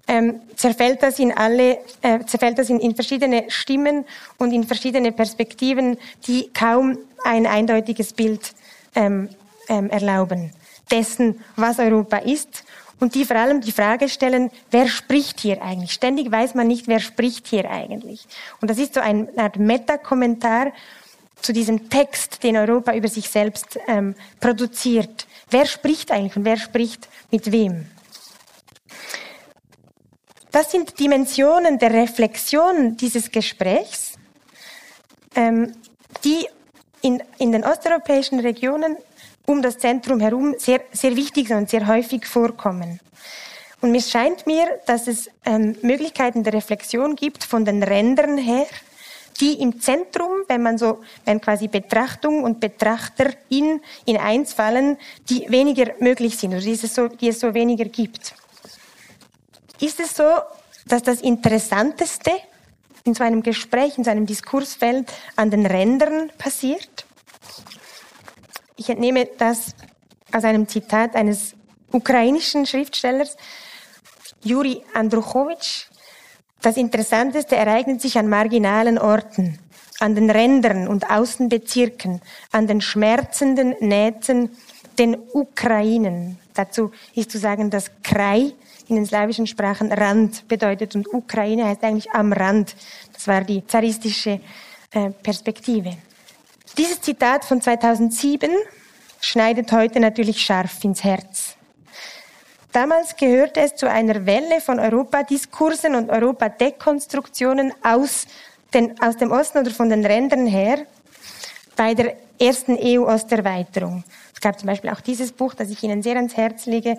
ähm, 0.07 0.43
zerfällt 0.55 1.03
das 1.03 1.19
in 1.19 1.33
alle, 1.33 1.79
äh, 2.03 2.23
zerfällt 2.27 2.59
das 2.59 2.69
in, 2.69 2.79
in 2.79 2.95
verschiedene 2.95 3.47
Stimmen 3.49 4.05
und 4.37 4.53
in 4.53 4.65
verschiedene 4.65 5.13
Perspektiven, 5.13 5.97
die 6.27 6.51
kaum 6.53 6.99
ein 7.25 7.47
eindeutiges 7.47 8.13
Bild 8.13 8.53
ähm, 8.95 9.31
ähm, 9.69 9.89
erlauben 9.89 10.53
dessen, 10.91 11.41
was 11.57 11.79
Europa 11.79 12.19
ist 12.19 12.65
und 13.01 13.15
die 13.15 13.25
vor 13.25 13.37
allem 13.37 13.61
die 13.61 13.73
Frage 13.73 14.09
stellen, 14.09 14.51
wer 14.71 14.89
spricht 14.89 15.41
hier 15.41 15.63
eigentlich? 15.63 15.93
Ständig 15.93 16.31
weiß 16.31 16.55
man 16.55 16.67
nicht, 16.67 16.89
wer 16.89 17.01
spricht 17.01 17.49
hier 17.49 17.71
eigentlich. 17.71 18.27
Und 18.61 18.71
das 18.71 18.79
ist 18.79 18.95
so 18.95 19.01
eine 19.01 19.29
Art 19.37 19.57
Meta-Kommentar 19.57 20.73
zu 21.41 21.53
diesem 21.53 21.91
Text, 21.91 22.43
den 22.43 22.57
Europa 22.57 22.95
über 22.95 23.09
sich 23.09 23.29
selbst 23.29 23.79
ähm, 23.89 24.15
produziert. 24.41 25.27
Wer 25.51 25.67
spricht 25.67 26.11
eigentlich 26.13 26.37
und 26.37 26.45
wer 26.45 26.57
spricht 26.57 27.09
mit 27.31 27.51
wem? 27.51 27.87
Das 30.53 30.71
sind 30.71 30.99
Dimensionen 31.01 31.79
der 31.79 31.93
Reflexion 31.93 32.97
dieses 32.97 33.31
Gesprächs, 33.31 34.13
ähm, 35.35 35.73
die 36.25 36.47
in, 37.01 37.23
in 37.39 37.53
den 37.53 37.65
osteuropäischen 37.65 38.39
Regionen 38.39 38.97
um 39.47 39.63
das 39.63 39.79
Zentrum 39.79 40.21
herum 40.21 40.55
sehr, 40.59 40.81
sehr 40.93 41.17
wichtig 41.17 41.51
und 41.51 41.69
sehr 41.69 41.87
häufig 41.87 42.27
vorkommen. 42.27 43.01
Und 43.81 43.91
mir 43.91 44.01
scheint 44.01 44.47
mir, 44.47 44.81
dass 44.87 45.09
es 45.09 45.29
ähm, 45.45 45.77
Möglichkeiten 45.83 46.45
der 46.45 46.53
Reflexion 46.53 47.17
gibt 47.17 47.43
von 47.43 47.65
den 47.65 47.83
Rändern 47.83 48.39
her, 48.39 48.67
die 49.41 49.61
im 49.61 49.81
Zentrum, 49.81 50.31
wenn 50.47 50.63
man 50.63 50.79
so, 50.79 51.01
wenn 51.25 51.41
quasi 51.41 51.67
Betrachtung 51.67 52.45
und 52.45 52.61
Betrachter 52.61 53.31
in, 53.49 53.81
in 54.05 54.17
eins 54.19 54.53
fallen, 54.53 54.99
die 55.29 55.47
weniger 55.49 55.95
möglich 55.99 56.39
sind, 56.39 56.53
oder 56.53 56.61
die 56.61 56.73
es 56.73 56.95
so, 56.95 57.09
die 57.09 57.29
es 57.29 57.41
so 57.41 57.53
weniger 57.55 57.87
gibt. 57.87 58.35
Ist 59.81 59.99
es 59.99 60.15
so, 60.15 60.31
dass 60.87 61.03
das 61.03 61.21
Interessanteste 61.21 62.31
in 63.03 63.15
so 63.15 63.25
einem 63.25 63.43
Gespräch, 63.43 63.99
in 63.99 64.05
so 64.05 64.11
einem 64.11 64.27
Diskursfeld 64.27 65.13
an 65.35 65.51
den 65.51 65.67
Rändern 65.67 66.31
passiert? 66.39 67.05
Ich 68.83 68.91
entnehme 68.91 69.29
das 69.39 69.77
aus 70.33 70.43
einem 70.43 70.67
Zitat 70.67 71.15
eines 71.15 71.55
ukrainischen 71.93 72.67
Schriftstellers, 72.67 73.37
Juri 74.43 74.83
Andruchowitsch. 74.93 75.85
Das 76.63 76.77
Interessanteste 76.77 77.55
ereignet 77.55 78.01
sich 78.01 78.19
an 78.19 78.29
marginalen 78.29 78.99
Orten, 78.99 79.61
an 80.01 80.17
den 80.17 80.29
Rändern 80.31 80.89
und 80.89 81.09
Außenbezirken, 81.09 82.21
an 82.51 82.67
den 82.67 82.81
schmerzenden 82.81 83.77
Nähten, 83.79 84.51
den 84.99 85.17
Ukrainen. 85.33 86.41
Dazu 86.53 86.91
ist 87.15 87.31
zu 87.31 87.39
sagen, 87.39 87.71
dass 87.71 87.89
Krei 88.03 88.53
in 88.89 88.97
den 88.97 89.07
slawischen 89.07 89.47
Sprachen 89.47 89.93
Rand 89.93 90.49
bedeutet 90.49 90.97
und 90.97 91.07
Ukraine 91.15 91.67
heißt 91.67 91.85
eigentlich 91.85 92.11
am 92.11 92.33
Rand. 92.33 92.75
Das 93.13 93.29
war 93.29 93.43
die 93.43 93.65
zaristische 93.65 94.41
äh, 94.91 95.11
Perspektive. 95.23 95.97
Dieses 96.79 97.03
Zitat 97.03 97.45
von 97.45 97.61
2007 97.61 98.51
schneidet 99.21 99.73
heute 99.73 100.01
natürlich 100.01 100.41
scharf 100.41 100.83
ins 100.85 101.05
Herz. 101.05 101.57
Damals 102.73 103.15
gehörte 103.17 103.61
es 103.61 103.77
zu 103.77 103.91
einer 103.91 104.25
Welle 104.25 104.63
von 104.63 104.81
Europadiskursen 104.81 105.95
und 105.95 106.09
Europadekonstruktionen 106.09 107.75
aus, 107.83 108.27
den, 108.73 108.99
aus 109.03 109.19
dem 109.19 109.33
Osten 109.33 109.59
oder 109.59 109.71
von 109.71 109.91
den 109.91 110.07
Rändern 110.07 110.47
her 110.47 110.87
bei 111.77 111.93
der 111.93 112.17
ersten 112.41 112.79
EU-Osterweiterung. 112.81 114.03
Es 114.35 114.41
gab 114.41 114.59
zum 114.59 114.69
Beispiel 114.69 114.89
auch 114.89 115.03
dieses 115.03 115.31
Buch, 115.31 115.53
das 115.53 115.69
ich 115.69 115.83
Ihnen 115.83 116.03
sehr 116.03 116.17
ans 116.17 116.39
Herz 116.39 116.65
lege, 116.65 116.97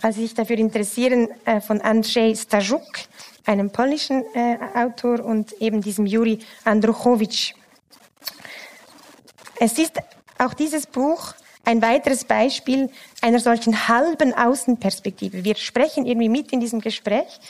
falls 0.00 0.16
Sie 0.16 0.22
sich 0.22 0.34
dafür 0.34 0.58
interessieren, 0.58 1.28
äh, 1.44 1.60
von 1.60 1.80
Andrzej 1.80 2.34
Stajuk, 2.34 2.82
einem 3.44 3.70
polnischen 3.70 4.24
äh, 4.34 4.58
Autor, 4.74 5.24
und 5.24 5.52
eben 5.60 5.80
diesem 5.80 6.06
Juri 6.06 6.40
Andruchowitsch. 6.64 7.54
Es 9.58 9.78
ist 9.78 9.92
auch 10.38 10.54
dieses 10.54 10.86
Buch 10.86 11.34
ein 11.64 11.82
weiteres 11.82 12.24
Beispiel 12.24 12.90
einer 13.22 13.40
solchen 13.40 13.88
halben 13.88 14.32
Außenperspektive. 14.32 15.44
Wir 15.44 15.56
sprechen 15.56 16.06
irgendwie 16.06 16.28
mit 16.28 16.52
in 16.52 16.60
diesem 16.60 16.80
Gespräch 16.80 17.40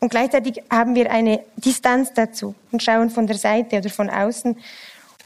und 0.00 0.10
gleichzeitig 0.10 0.62
haben 0.70 0.94
wir 0.94 1.10
eine 1.10 1.40
Distanz 1.56 2.12
dazu 2.14 2.54
und 2.70 2.82
schauen 2.82 3.10
von 3.10 3.26
der 3.26 3.36
Seite 3.36 3.78
oder 3.78 3.90
von 3.90 4.10
außen. 4.10 4.56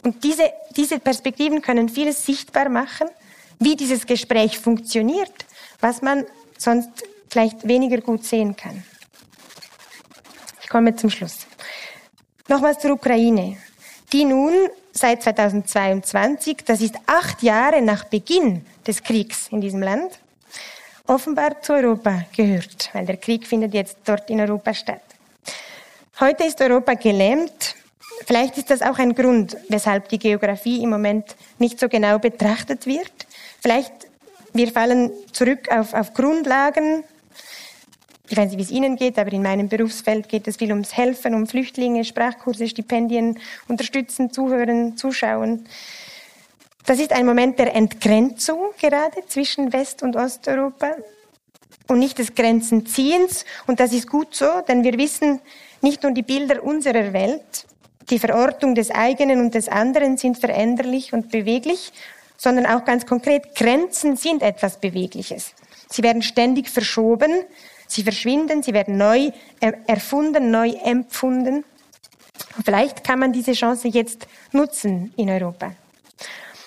Und 0.03 0.24
diese, 0.24 0.51
diese 0.77 0.98
Perspektiven 0.98 1.61
können 1.61 1.88
vieles 1.88 2.24
sichtbar 2.24 2.68
machen, 2.68 3.09
wie 3.59 3.77
dieses 3.77 4.07
Gespräch 4.07 4.59
funktioniert, 4.59 5.33
was 5.81 6.01
man 6.01 6.24
sonst 6.57 6.88
vielleicht 7.29 7.66
weniger 7.66 8.01
gut 8.01 8.24
sehen 8.24 8.57
kann. 8.57 8.83
Ich 10.62 10.68
komme 10.68 10.94
zum 10.96 11.11
Schluss. 11.11 11.38
Nochmals 12.48 12.79
zur 12.79 12.92
Ukraine, 12.92 13.59
die 14.12 14.24
nun 14.24 14.55
seit 14.99 15.23
2022, 15.23 16.59
das 16.65 16.81
ist 16.81 16.97
acht 17.07 17.43
Jahre 17.43 17.81
nach 17.83 18.05
Beginn 18.05 18.65
des 18.87 19.03
Kriegs 19.03 19.49
in 19.51 19.61
diesem 19.61 19.83
Land, 19.83 20.19
offenbar 21.07 21.63
zu 21.63 21.73
Europa 21.73 22.25
gehört, 22.37 22.91
weil 22.93 23.07
der 23.07 23.17
Krieg 23.17 23.47
findet 23.47 23.75
jetzt 23.75 23.99
dort 24.05 24.29
in 24.31 24.41
Europa 24.41 24.75
statt. 24.75 25.03
Heute 26.21 26.45
ist 26.45 26.61
Europa 26.61 26.95
gelähmt. 26.95 27.77
Vielleicht 28.27 28.59
ist 28.59 28.71
das 28.71 28.83
auch 28.83 28.99
ein 28.99 29.15
Grund, 29.15 29.57
weshalb 29.69 30.09
die 30.09 30.19
Geografie 30.19 30.83
im 30.83 30.91
Moment 30.91 31.37
nicht 31.59 31.79
so 31.79 31.89
genau 31.89 32.19
betrachtet 32.19 32.87
wird. 32.87 33.13
Vielleicht 33.61 34.09
wir 34.53 34.73
fallen 34.73 35.11
zurück 35.33 35.71
auf, 35.71 35.95
auf 35.95 36.15
Grundlagen, 36.15 37.05
Ich 38.31 38.37
weiß 38.37 38.51
nicht, 38.51 38.59
wie 38.59 38.62
es 38.62 38.71
Ihnen 38.71 38.97
geht, 38.97 39.19
aber 39.19 39.33
in 39.33 39.43
meinem 39.43 39.69
Berufsfeld 39.69 40.29
geht 40.29 40.47
es 40.49 40.59
viel 40.59 40.71
ums 40.71 40.95
Helfen, 40.95 41.35
um 41.35 41.47
Flüchtlinge, 41.47 42.05
Sprachkurse, 42.05 42.69
Stipendien, 42.69 43.38
unterstützen, 43.69 44.31
zuhören, 44.31 44.97
zuschauen. 44.99 45.67
Das 46.85 47.01
ist 47.01 47.12
ein 47.12 47.25
Moment 47.25 47.59
der 47.59 47.75
Entgrenzung 47.75 48.71
gerade 48.79 49.23
zwischen 49.27 49.73
West- 49.73 50.03
und 50.03 50.17
Osteuropa 50.17 50.97
und 51.87 51.99
nicht 51.99 52.19
des 52.19 52.35
Grenzenziehens. 52.35 53.47
Und 53.67 53.81
das 53.81 53.93
ist 53.93 54.09
gut 54.09 54.35
so, 54.35 54.61
denn 54.67 54.85
wir 54.85 54.99
wissen, 54.99 55.41
nicht 55.81 56.03
nur 56.03 56.12
die 56.12 56.23
Bilder 56.23 56.62
unserer 56.62 57.14
Welt, 57.14 57.67
die 58.11 58.19
Verortung 58.19 58.75
des 58.75 58.91
eigenen 58.91 59.41
und 59.41 59.55
des 59.55 59.69
anderen 59.69 60.19
sind 60.19 60.38
veränderlich 60.38 61.12
und 61.12 61.31
beweglich, 61.31 61.93
sondern 62.37 62.67
auch 62.67 62.85
ganz 62.85 63.07
konkret, 63.07 63.55
Grenzen 63.55 64.17
sind 64.17 64.43
etwas 64.43 64.79
Bewegliches. 64.79 65.53
Sie 65.91 66.03
werden 66.03 66.23
ständig 66.23 66.69
verschoben, 66.69 67.31
sie 67.88 68.05
verschwinden, 68.05 68.62
sie 68.62 68.72
werden 68.72 68.96
neu 68.96 69.31
erfunden, 69.87 70.51
neu 70.51 70.70
empfunden. 70.85 71.64
vielleicht 72.64 73.03
kann 73.03 73.18
man 73.18 73.33
diese 73.33 73.53
Chance 73.53 73.88
jetzt 73.88 74.29
nutzen 74.53 75.12
in 75.16 75.29
Europa. 75.29 75.72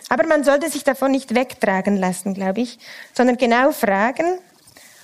Aber 0.09 0.27
man 0.27 0.43
sollte 0.43 0.69
sich 0.69 0.83
davon 0.83 1.11
nicht 1.11 1.33
wegtragen 1.33 1.95
lassen, 1.95 2.33
glaube 2.33 2.59
ich, 2.59 2.79
sondern 3.13 3.37
genau 3.37 3.71
fragen, 3.71 4.39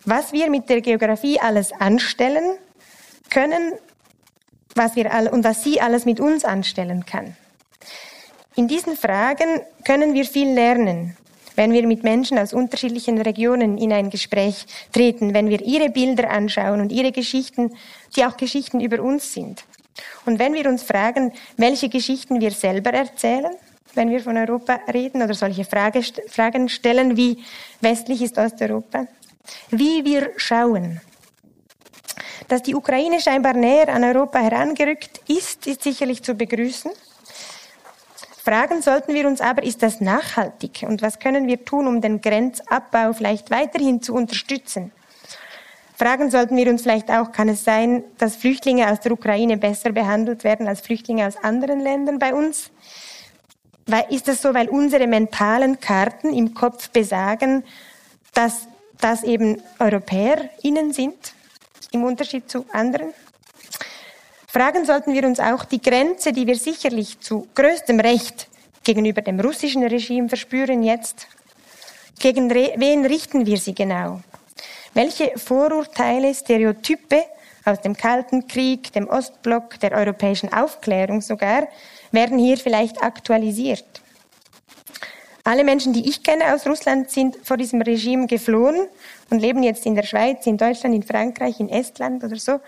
was 0.04 0.34
wir 0.34 0.50
mit 0.50 0.70
der 0.70 0.82
Geografie 0.82 1.40
alles 1.40 1.72
anstellen 1.72 2.58
können, 3.30 3.74
was 4.76 4.96
wir 4.96 5.14
all, 5.14 5.28
und 5.28 5.44
was 5.44 5.64
sie 5.64 5.80
alles 5.80 6.06
mit 6.06 6.20
uns 6.20 6.44
anstellen 6.46 7.06
kann. 7.06 7.36
In 8.56 8.68
diesen 8.68 8.98
Fragen 8.98 9.62
können 9.86 10.14
wir 10.14 10.26
viel 10.26 10.52
lernen, 10.52 11.16
wenn 11.58 11.74
wir 11.74 11.86
mit 11.88 12.04
Menschen 12.04 12.38
aus 12.38 12.54
unterschiedlichen 12.54 13.20
Regionen 13.20 13.78
in 13.78 13.92
ein 13.92 14.12
Gespräch 14.12 14.66
treten, 14.94 15.34
wenn 15.34 15.50
wir 15.50 15.62
ihre 15.62 15.90
Bilder 15.90 16.30
anschauen 16.30 16.80
und 16.80 16.92
ihre 16.92 17.12
Geschichten, 17.12 17.76
die 18.16 18.24
auch 18.24 18.38
Geschichten 18.38 18.80
über 18.80 19.02
uns 19.02 19.34
sind. 19.34 19.66
Und 20.26 20.38
wenn 20.38 20.54
wir 20.54 20.70
uns 20.70 20.84
fragen, 20.84 21.34
welche 21.58 21.90
Geschichten 21.90 22.40
wir 22.40 22.52
selber 22.52 22.92
erzählen, 22.92 23.56
wenn 23.96 24.12
wir 24.12 24.22
von 24.22 24.38
Europa 24.38 24.80
reden 24.94 25.24
oder 25.24 25.34
solche 25.34 25.66
Frage, 25.66 26.04
Fragen 26.30 26.70
stellen 26.70 27.18
wie 27.18 27.44
westlich 27.82 28.22
ist 28.22 28.38
Osteuropa, 28.38 29.08
wie 29.72 30.06
wir 30.06 30.34
schauen. 30.38 31.02
Dass 32.48 32.62
die 32.62 32.76
Ukraine 32.76 33.20
scheinbar 33.20 33.54
näher 33.54 33.90
an 33.90 34.04
Europa 34.04 34.38
herangerückt 34.38 35.22
ist, 35.28 35.66
ist 35.66 35.82
sicherlich 35.82 36.22
zu 36.22 36.36
begrüßen. 36.36 36.92
Fragen 38.48 38.82
sollten 38.82 39.14
wir 39.14 39.28
uns 39.28 39.42
aber, 39.42 39.62
ist 39.64 39.84
das 39.84 40.00
nachhaltig 40.00 40.86
und 40.88 41.02
was 41.02 41.20
können 41.20 41.48
wir 41.48 41.66
tun, 41.66 41.86
um 41.86 42.00
den 42.00 42.22
Grenzabbau 42.22 43.12
vielleicht 43.12 43.52
weiterhin 43.52 44.02
zu 44.02 44.14
unterstützen? 44.14 44.94
Fragen 45.98 46.32
sollten 46.32 46.56
wir 46.56 46.70
uns 46.70 46.84
vielleicht 46.84 47.12
auch, 47.12 47.34
kann 47.34 47.50
es 47.50 47.66
sein, 47.66 48.06
dass 48.18 48.38
Flüchtlinge 48.38 48.90
aus 48.90 49.02
der 49.02 49.12
Ukraine 49.12 49.58
besser 49.58 49.92
behandelt 49.92 50.46
werden 50.46 50.66
als 50.66 50.80
Flüchtlinge 50.80 51.28
aus 51.28 51.36
anderen 51.36 51.82
Ländern 51.82 52.20
bei 52.20 52.34
uns? 52.34 52.72
ist 54.10 54.30
das 54.30 54.42
so, 54.42 54.54
weil 54.54 54.70
unsere 54.70 55.08
mentalen 55.08 55.82
Karten 55.82 56.34
im 56.34 56.54
Kopf 56.54 56.90
besagen, 56.92 57.66
dass 58.34 58.70
das 59.02 59.24
eben 59.24 59.62
EuropäerInnen 59.78 60.94
sind, 60.94 61.34
im 61.92 62.06
Unterschied 62.06 62.50
zu 62.50 62.66
anderen? 62.72 63.14
Fragen 64.58 64.86
sollten 64.86 65.14
wir 65.14 65.24
uns 65.24 65.40
auch 65.40 65.66
die 65.66 65.80
Grenze, 65.80 66.32
die 66.32 66.48
wir 66.48 66.56
sicherlich 66.56 67.20
zu 67.20 67.48
größtem 67.54 68.00
Recht 68.00 68.48
gegenüber 68.84 69.22
dem 69.22 69.40
russischen 69.40 69.84
Regime 69.84 70.30
verspüren 70.30 70.82
jetzt. 70.82 71.28
Gegen 72.18 72.50
wen 72.50 73.06
richten 73.06 73.46
wir 73.46 73.60
sie 73.60 73.76
genau? 73.76 74.22
Welche 74.96 75.32
Vorurteile, 75.38 76.34
Stereotype 76.34 77.24
aus 77.66 77.82
dem 77.82 77.96
Kalten 77.96 78.48
Krieg, 78.48 78.92
dem 78.94 79.08
Ostblock, 79.08 79.80
der 79.80 79.92
europäischen 79.92 80.52
Aufklärung 80.52 81.22
sogar, 81.22 81.68
werden 82.12 82.40
hier 82.40 82.58
vielleicht 82.58 83.04
aktualisiert. 83.04 83.86
Alle 85.44 85.64
Menschen, 85.64 85.94
die 85.94 86.10
ich 86.10 86.24
kenne 86.24 86.56
aus 86.56 86.66
Russland, 86.66 87.12
sind 87.12 87.38
vor 87.44 87.58
diesem 87.58 87.84
Regime 87.84 88.26
geflohen 88.26 88.88
und 89.30 89.40
leben 89.40 89.62
jetzt 89.62 89.86
in 89.86 89.94
der 89.94 90.04
Schweiz, 90.04 90.48
in 90.48 90.58
Deutschland, 90.58 90.96
in 90.96 91.04
Frankreich, 91.04 91.60
in 91.60 91.70
Estland 91.70 92.24
oder 92.24 92.38
so. 92.38 92.60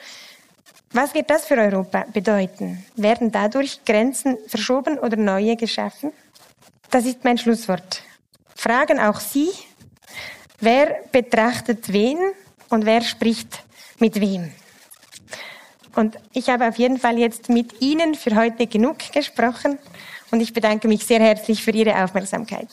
Was 0.91 1.13
wird 1.13 1.29
das 1.29 1.45
für 1.45 1.55
Europa 1.55 2.05
bedeuten? 2.11 2.83
Werden 2.95 3.31
dadurch 3.31 3.85
Grenzen 3.85 4.37
verschoben 4.47 4.97
oder 4.97 5.17
neue 5.17 5.55
geschaffen? 5.55 6.11
Das 6.89 7.05
ist 7.05 7.23
mein 7.23 7.37
Schlusswort. 7.37 8.01
Fragen 8.55 8.99
auch 8.99 9.19
Sie, 9.19 9.49
wer 10.59 10.97
betrachtet 11.11 11.93
wen 11.93 12.17
und 12.69 12.85
wer 12.85 13.01
spricht 13.01 13.63
mit 13.99 14.19
wem? 14.19 14.51
Und 15.95 16.17
ich 16.33 16.49
habe 16.49 16.67
auf 16.67 16.77
jeden 16.77 16.97
Fall 16.97 17.19
jetzt 17.19 17.49
mit 17.49 17.81
Ihnen 17.81 18.15
für 18.15 18.35
heute 18.35 18.65
genug 18.65 18.97
gesprochen 19.11 19.77
und 20.31 20.41
ich 20.41 20.53
bedanke 20.53 20.87
mich 20.87 21.05
sehr 21.05 21.19
herzlich 21.19 21.63
für 21.63 21.71
Ihre 21.71 22.03
Aufmerksamkeit. 22.03 22.67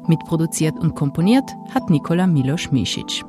Mitproduziert 0.07 0.79
und 0.79 0.95
komponiert 0.95 1.51
hat 1.75 1.89
Nikola 1.89 2.27
Milos 2.27 2.71
Misic. 2.71 3.25